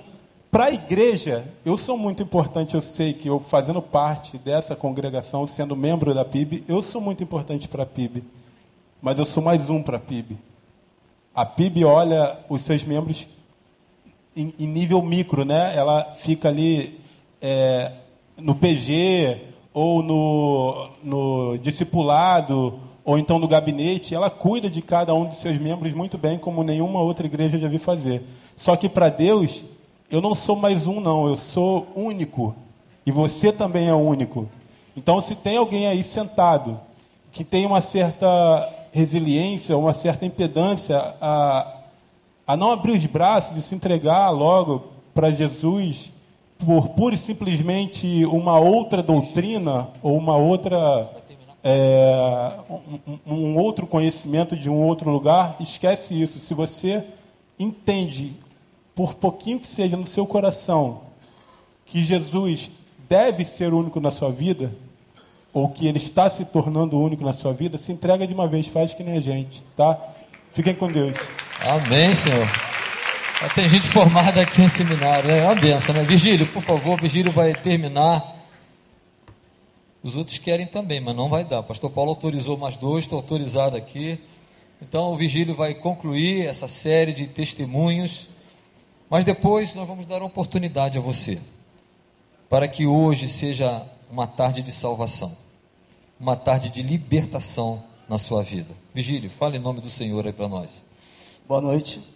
[0.50, 2.74] Para a igreja, eu sou muito importante.
[2.74, 7.22] Eu sei que eu, fazendo parte dessa congregação, sendo membro da PIB, eu sou muito
[7.22, 8.24] importante para a PIB.
[9.00, 10.36] Mas eu sou mais um para a PIB.
[11.32, 13.28] A PIB olha os seus membros
[14.36, 15.76] em, em nível micro, né?
[15.76, 16.98] Ela fica ali.
[17.40, 17.92] É,
[18.36, 19.40] no PG,
[19.72, 25.58] ou no, no discipulado, ou então no gabinete, ela cuida de cada um dos seus
[25.58, 28.22] membros muito bem, como nenhuma outra igreja já vi fazer.
[28.56, 29.64] Só que para Deus,
[30.10, 32.54] eu não sou mais um, não, eu sou único.
[33.04, 34.48] E você também é único.
[34.96, 36.80] Então, se tem alguém aí sentado
[37.32, 41.80] que tem uma certa resiliência, uma certa impedância a,
[42.46, 46.12] a não abrir os braços e se entregar logo para Jesus
[46.64, 51.10] por pura e simplesmente uma outra doutrina ou uma outra
[51.64, 56.38] é, um, um, outro conhecimento de um outro lugar, esquece isso.
[56.40, 57.04] Se você
[57.58, 58.34] entende,
[58.94, 61.00] por pouquinho que seja no seu coração,
[61.86, 62.70] que Jesus
[63.08, 64.72] deve ser único na sua vida,
[65.54, 68.66] ou que ele está se tornando único na sua vida, se entrega de uma vez,
[68.66, 69.98] faz que nem a gente, tá?
[70.52, 71.16] Fiquem com Deus.
[71.60, 72.73] Amém, Senhor.
[73.54, 75.40] Tem gente formada aqui em seminário, né?
[75.40, 76.04] é uma benção, né?
[76.04, 78.32] Vigílio, por favor, Vigílio vai terminar.
[80.02, 81.62] Os outros querem também, mas não vai dar.
[81.62, 84.20] Pastor Paulo autorizou mais dois, estou autorizado aqui.
[84.80, 88.28] Então o Vigílio vai concluir essa série de testemunhos.
[89.10, 91.40] Mas depois nós vamos dar oportunidade a você,
[92.48, 95.36] para que hoje seja uma tarde de salvação,
[96.18, 98.74] uma tarde de libertação na sua vida.
[98.94, 100.84] Vigílio, fale em nome do Senhor aí para nós.
[101.46, 102.13] Boa noite.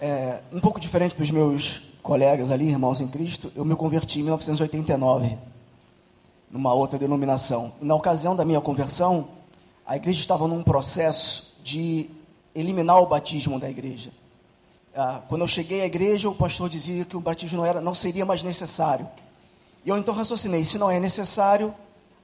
[0.00, 4.24] É, um pouco diferente dos meus colegas ali, irmãos em Cristo, eu me converti em
[4.24, 5.38] 1989,
[6.50, 7.72] numa outra denominação.
[7.80, 9.28] Na ocasião da minha conversão,
[9.86, 12.10] a igreja estava num processo de
[12.54, 14.10] eliminar o batismo da igreja.
[14.94, 17.94] Ah, quando eu cheguei à igreja, o pastor dizia que o batismo não, era, não
[17.94, 19.08] seria mais necessário.
[19.84, 21.74] E eu então raciocinei: se não é necessário,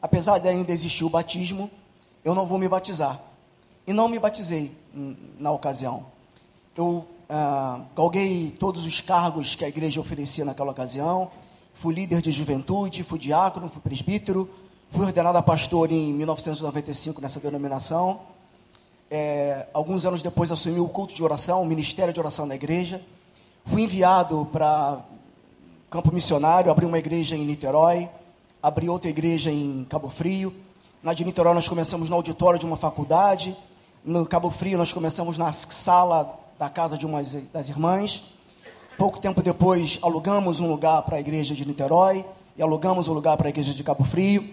[0.00, 1.70] apesar de ainda existir o batismo,
[2.24, 3.20] eu não vou me batizar.
[3.86, 6.06] E não me batizei hum, na ocasião.
[6.76, 11.30] Eu ah, galguei todos os cargos que a igreja oferecia naquela ocasião.
[11.74, 14.48] Fui líder de juventude, fui diácono, fui presbítero,
[14.90, 18.20] fui ordenado a pastor em 1995 nessa denominação.
[19.10, 23.00] É, alguns anos depois assumi o culto de oração, o ministério de oração da igreja.
[23.64, 25.00] Fui enviado para
[25.90, 28.08] campo missionário, abri uma igreja em Niterói,
[28.62, 30.54] abri outra igreja em Cabo Frio.
[31.02, 33.56] Na de Niterói nós começamos no auditório de uma faculdade.
[34.04, 37.20] No Cabo Frio nós começamos na sala da casa de uma
[37.52, 38.22] das irmãs.
[38.96, 42.24] Pouco tempo depois, alugamos um lugar para a igreja de Niterói
[42.56, 44.48] e alugamos um lugar para a igreja de Cabo Frio.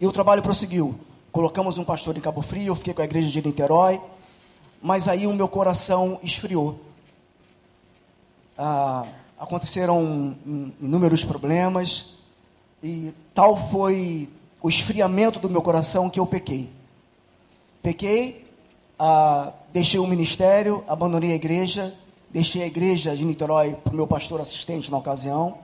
[0.00, 0.98] E o trabalho prosseguiu.
[1.30, 4.00] Colocamos um pastor em Cabo Frio, eu fiquei com a igreja de Niterói,
[4.80, 6.80] mas aí o meu coração esfriou.
[8.56, 9.04] Ah,
[9.38, 10.38] aconteceram
[10.80, 12.14] inúmeros problemas
[12.82, 14.26] e tal foi
[14.62, 16.70] o esfriamento do meu coração que eu pequei.
[17.82, 18.47] Pequei,
[18.98, 21.94] ah, deixei o ministério, abandonei a igreja,
[22.30, 25.58] deixei a igreja de Niterói para o meu pastor assistente na ocasião.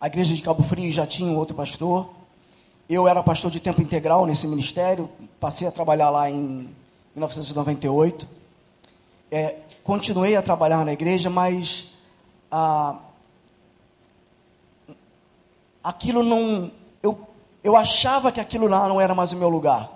[0.00, 2.08] A igreja de Cabo Frio já tinha um outro pastor.
[2.88, 6.68] Eu era pastor de tempo integral nesse ministério, passei a trabalhar lá em
[7.14, 8.28] 1998.
[9.30, 11.88] É, continuei a trabalhar na igreja, mas
[12.50, 12.98] ah,
[15.82, 16.70] aquilo não.
[17.02, 17.28] Eu,
[17.62, 19.90] eu achava que aquilo lá não era mais o meu lugar.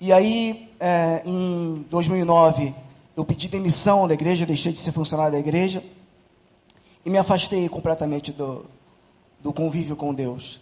[0.00, 2.74] E aí, é, em 2009,
[3.16, 5.82] eu pedi demissão da igreja, deixei de ser funcionário da igreja
[7.04, 8.66] e me afastei completamente do,
[9.40, 10.60] do convívio com Deus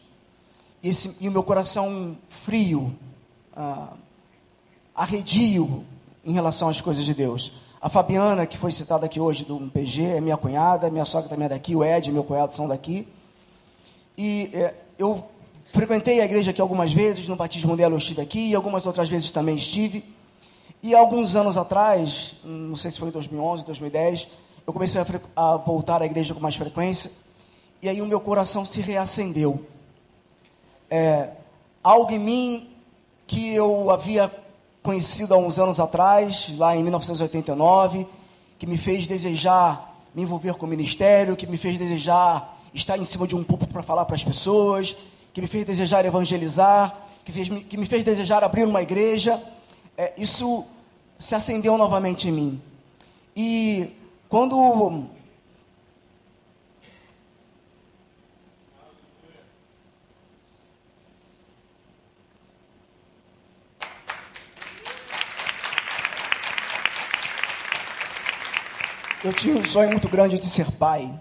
[0.82, 2.92] esse, e o meu coração frio,
[3.54, 3.92] ah,
[4.94, 5.84] arredio
[6.24, 7.52] em relação às coisas de Deus.
[7.80, 11.46] A Fabiana, que foi citada aqui hoje do PG, é minha cunhada, minha sogra também
[11.46, 13.06] é daqui, o Ed, meu cunhado, são daqui.
[14.16, 15.24] E é, eu
[15.72, 19.08] frequentei a igreja aqui algumas vezes, no batismo dela eu estive aqui, e algumas outras
[19.08, 20.04] vezes também estive.
[20.82, 24.28] E alguns anos atrás, não sei se foi em 2011, 2010,
[24.66, 25.04] eu comecei a,
[25.36, 27.10] a voltar à igreja com mais frequência,
[27.82, 29.66] e aí o meu coração se reacendeu
[30.90, 31.30] é,
[31.82, 32.70] algo em mim
[33.26, 34.30] que eu havia
[34.82, 38.06] conhecido há uns anos atrás, lá em 1989,
[38.58, 43.04] que me fez desejar me envolver com o ministério, que me fez desejar estar em
[43.04, 44.96] cima de um púlpito para falar para as pessoas,
[45.32, 49.42] que me fez desejar evangelizar, que, fez, que me fez desejar abrir uma igreja.
[49.96, 50.64] É, isso
[51.18, 52.62] se acendeu novamente em mim.
[53.36, 53.90] E
[54.28, 55.08] quando
[69.22, 71.12] Eu tinha um sonho muito grande de ser pai.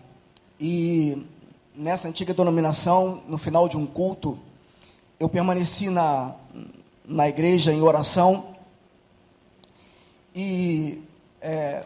[0.57, 1.27] E
[1.79, 4.37] nessa antiga denominação, no final de um culto,
[5.17, 6.35] eu permaneci na,
[7.05, 8.53] na igreja em oração.
[10.35, 11.01] E
[11.41, 11.85] é,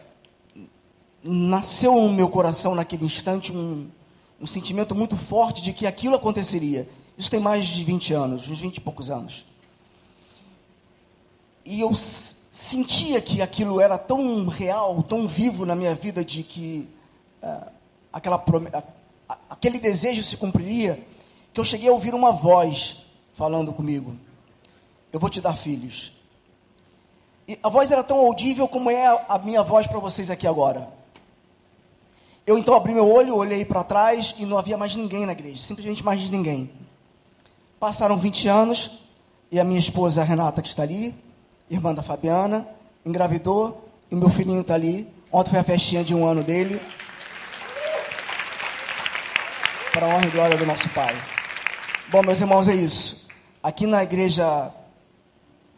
[1.22, 3.88] nasceu no meu coração naquele instante um,
[4.40, 6.88] um sentimento muito forte de que aquilo aconteceria.
[7.16, 9.46] Isso tem mais de 20 anos, uns 20 e poucos anos.
[11.64, 16.88] E eu sentia que aquilo era tão real, tão vivo na minha vida, de que
[17.40, 17.70] uh,
[18.12, 18.82] aquela, uh,
[19.48, 21.04] aquele desejo se cumpriria,
[21.52, 23.04] que eu cheguei a ouvir uma voz
[23.34, 24.16] falando comigo:
[25.12, 26.12] Eu vou te dar filhos.
[27.46, 30.88] E a voz era tão audível como é a minha voz para vocês aqui agora.
[32.46, 35.62] Eu então abri meu olho, olhei para trás e não havia mais ninguém na igreja,
[35.62, 36.70] simplesmente mais ninguém.
[37.80, 38.90] Passaram 20 anos
[39.50, 41.14] e a minha esposa Renata, que está ali,
[41.70, 42.68] irmã da Fabiana,
[43.04, 45.08] engravidou e meu filhinho está ali.
[45.32, 46.80] Ontem foi a festinha de um ano dele.
[49.94, 51.14] Para a honra e glória do nosso Pai.
[52.10, 53.28] Bom, meus irmãos, é isso.
[53.62, 54.72] Aqui na igreja,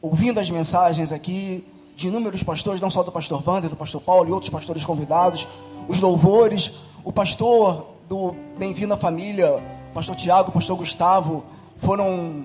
[0.01, 4.27] ouvindo as mensagens aqui de inúmeros pastores, não só do pastor Wander, do pastor Paulo
[4.31, 5.47] e outros pastores convidados,
[5.87, 6.73] os louvores,
[7.05, 9.63] o pastor do Bem-vindo à Família,
[9.93, 11.45] pastor Tiago, pastor Gustavo,
[11.77, 12.43] foram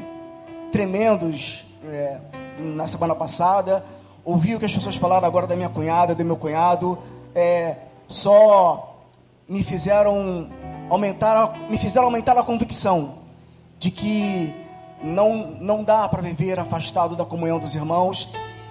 [0.73, 1.63] tremendos.
[1.85, 2.19] É,
[2.59, 3.85] na semana passada,
[4.25, 6.97] ouvi o que as pessoas falaram agora da minha cunhada, do meu cunhado,
[7.33, 7.77] é,
[8.09, 8.97] só
[9.47, 10.49] me fizeram
[10.91, 13.19] aumentar, me fizeram aumentar a convicção
[13.79, 14.53] de que
[15.01, 18.29] não, não dá para viver afastado da comunhão dos irmãos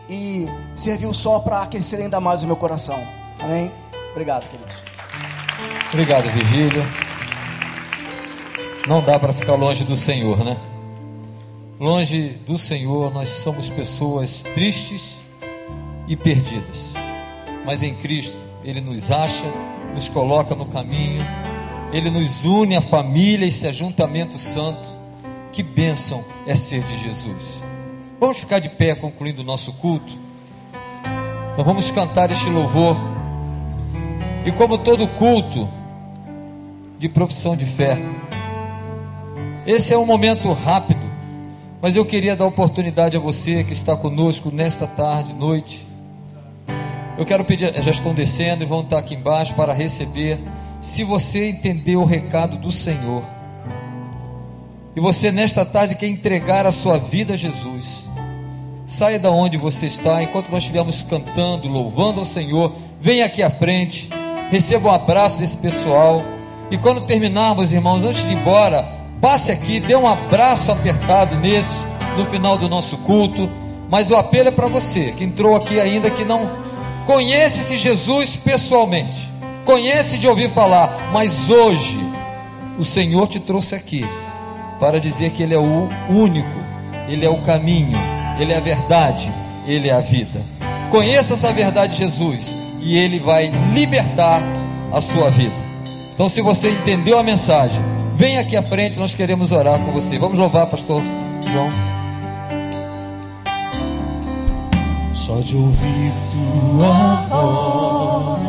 [0.09, 2.99] e serviu só para aquecer ainda mais o meu coração.
[3.43, 3.73] Amém?
[4.11, 4.75] Obrigado, queridos.
[5.89, 6.83] Obrigado, Virgílio.
[8.87, 10.59] Não dá para ficar longe do Senhor, né?
[11.79, 15.19] Longe do Senhor, nós somos pessoas tristes
[16.07, 16.93] e perdidas.
[17.65, 19.45] Mas em Cristo, Ele nos acha,
[19.95, 21.25] nos coloca no caminho,
[21.93, 24.89] Ele nos une à família, esse ajuntamento santo.
[25.53, 27.63] Que bênção é ser de Jesus.
[28.21, 30.13] Vamos ficar de pé concluindo o nosso culto.
[31.57, 32.97] Nós vamos cantar este louvor.
[34.45, 35.69] E como todo culto
[36.99, 37.99] de profissão de fé,
[39.67, 41.11] esse é um momento rápido
[41.83, 45.87] mas eu queria dar oportunidade a você que está conosco nesta tarde, noite.
[47.17, 50.39] Eu quero pedir, já estão descendo e vão estar aqui embaixo para receber.
[50.81, 53.23] Se você entendeu o recado do Senhor,
[54.97, 58.09] e você nesta tarde quer entregar a sua vida a Jesus,
[58.87, 63.51] saia da onde você está, enquanto nós estivermos cantando, louvando ao Senhor, venha aqui à
[63.51, 64.09] frente,
[64.51, 66.25] receba um abraço desse pessoal,
[66.71, 71.87] e quando terminarmos, irmãos, antes de ir embora, Passe aqui, dê um abraço apertado nesses
[72.17, 73.51] no final do nosso culto.
[73.91, 76.49] Mas o apelo é para você que entrou aqui ainda que não
[77.07, 79.30] conhece esse Jesus pessoalmente,
[79.65, 81.99] conhece de ouvir falar, mas hoje
[82.79, 84.05] o Senhor te trouxe aqui
[84.79, 86.49] para dizer que Ele é o único,
[87.09, 87.99] Ele é o caminho,
[88.39, 89.33] Ele é a verdade,
[89.67, 90.41] Ele é a vida.
[90.91, 94.43] Conheça essa verdade, Jesus, e Ele vai libertar
[94.93, 95.55] a sua vida.
[96.15, 97.81] Então, se você entendeu a mensagem,
[98.17, 100.19] vem aqui à frente, nós queremos orar com você.
[100.19, 101.03] Vamos louvar, Pastor
[101.53, 101.71] João.
[105.13, 108.40] Só de ouvir tua voz,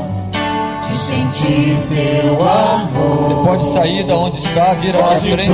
[1.01, 3.17] sentir teu amor.
[3.17, 5.51] Você pode sair da onde está, vir aqui à frente.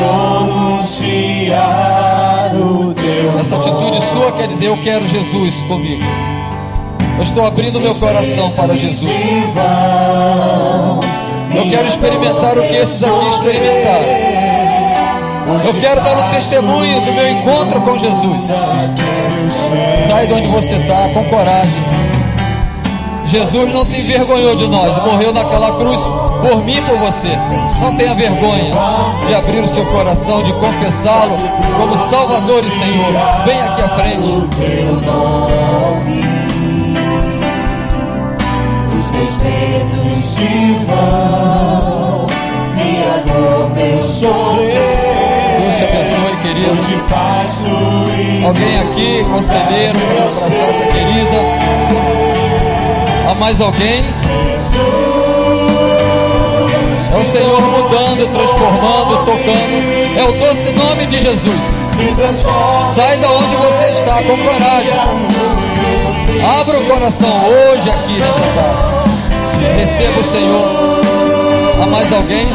[3.40, 6.04] Essa atitude sua quer dizer: Eu quero Jesus comigo.
[7.18, 9.12] Eu estou abrindo meu coração para Jesus.
[11.56, 14.48] Eu quero experimentar o que esses aqui experimentaram.
[15.66, 18.46] Eu quero dar o testemunho do meu encontro com Jesus.
[20.08, 21.82] Sai de onde você está com coragem.
[23.28, 26.00] Jesus não se envergonhou de nós, morreu naquela cruz
[26.42, 27.28] por mim e por você.
[27.82, 28.74] Não tenha vergonha
[29.28, 31.38] de abrir o seu coração, de confessá-lo
[31.78, 33.14] como Salvador e Senhor.
[33.46, 34.30] Venha aqui à frente.
[38.98, 42.28] Os meus medos se vão,
[42.76, 45.18] minha dor, meu sofrer.
[45.60, 46.78] Deus te abençoe, querido.
[48.46, 52.27] Alguém aqui, conselheiro, para abraçar essa querida.
[53.28, 54.06] Há mais alguém?
[57.14, 60.18] É o Senhor mudando, transformando, tocando.
[60.18, 61.84] É o doce nome de Jesus.
[62.96, 64.94] Sai da onde você está com coragem.
[66.62, 69.78] Abra o coração hoje aqui nesta tarde.
[69.78, 71.82] Receba o Senhor.
[71.84, 72.48] Há mais alguém?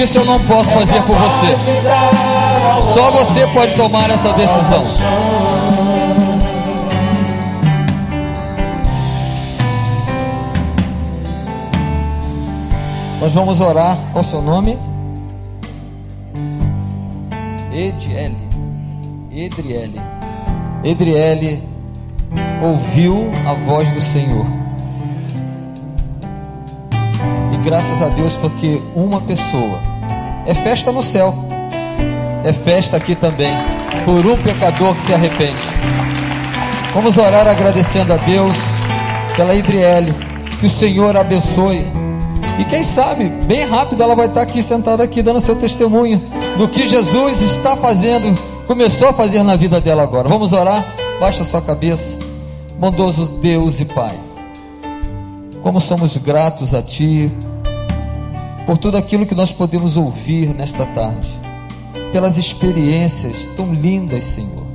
[0.00, 1.56] Isso eu não posso fazer por você.
[2.82, 4.82] Só você pode tomar essa decisão.
[13.22, 13.96] Nós vamos orar.
[14.10, 14.76] Qual o seu nome?
[17.72, 18.36] Ediele.
[19.30, 20.00] Edriele.
[20.82, 21.62] Edriele
[22.60, 24.44] ouviu a voz do Senhor.
[27.52, 29.78] E graças a Deus porque uma pessoa
[30.44, 31.32] é festa no céu.
[32.42, 33.54] É festa aqui também
[34.04, 35.62] por um pecador que se arrepende.
[36.92, 38.56] Vamos orar agradecendo a Deus
[39.36, 40.12] pela Idriele.
[40.58, 42.01] Que o Senhor abençoe.
[42.58, 46.22] E quem sabe, bem rápido ela vai estar aqui sentada aqui dando seu testemunho
[46.58, 50.28] do que Jesus está fazendo, começou a fazer na vida dela agora.
[50.28, 50.84] Vamos orar?
[51.18, 52.18] Baixa sua cabeça.
[52.78, 54.18] Bondoso Deus e Pai.
[55.62, 57.32] Como somos gratos a Ti
[58.66, 61.28] por tudo aquilo que nós podemos ouvir nesta tarde,
[62.12, 64.66] pelas experiências tão lindas, Senhor,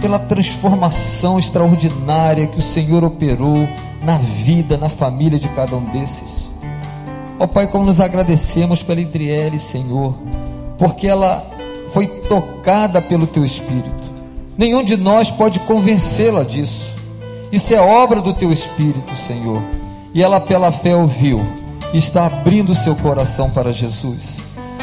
[0.00, 3.68] pela transformação extraordinária que o Senhor operou
[4.02, 6.51] na vida, na família de cada um desses.
[7.42, 10.14] Ó Pai, como nos agradecemos pela Idriele, Senhor,
[10.78, 11.44] porque ela
[11.92, 14.12] foi tocada pelo Teu Espírito.
[14.56, 16.94] Nenhum de nós pode convencê-la disso.
[17.50, 19.60] Isso é obra do Teu Espírito, Senhor.
[20.14, 21.44] E ela, pela fé, ouviu
[21.92, 24.36] e está abrindo seu coração para Jesus.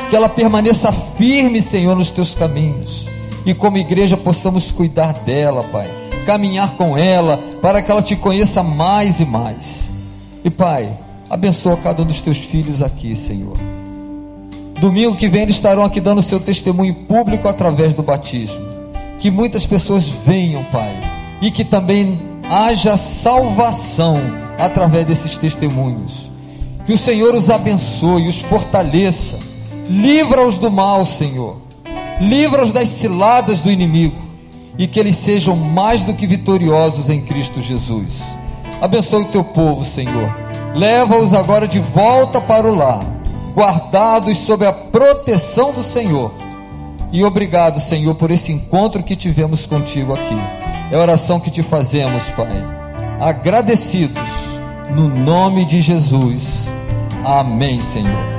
[0.09, 3.07] Que ela permaneça firme, Senhor, nos Teus caminhos.
[3.45, 5.89] E como igreja possamos cuidar dela, Pai.
[6.25, 9.87] Caminhar com ela para que ela te conheça mais e mais.
[10.43, 10.93] E Pai,
[11.29, 13.55] Abençoa cada um dos teus filhos aqui, Senhor.
[14.79, 18.67] Domingo que vem eles estarão aqui dando seu testemunho público através do batismo.
[19.19, 20.99] Que muitas pessoas venham, Pai,
[21.39, 22.19] e que também
[22.49, 24.19] haja salvação
[24.57, 26.31] através desses testemunhos.
[26.83, 29.37] Que o Senhor os abençoe, os fortaleça,
[29.87, 31.57] livra-os do mal, Senhor.
[32.19, 34.17] Livra-os das ciladas do inimigo
[34.79, 38.23] e que eles sejam mais do que vitoriosos em Cristo Jesus.
[38.81, 43.03] Abençoe o teu povo, Senhor Leva-os agora de volta para o lar,
[43.55, 46.31] guardados sob a proteção do Senhor.
[47.11, 50.37] E obrigado, Senhor, por esse encontro que tivemos contigo aqui.
[50.91, 52.63] É a oração que te fazemos, Pai.
[53.19, 54.21] Agradecidos,
[54.95, 56.67] no nome de Jesus.
[57.25, 58.38] Amém, Senhor.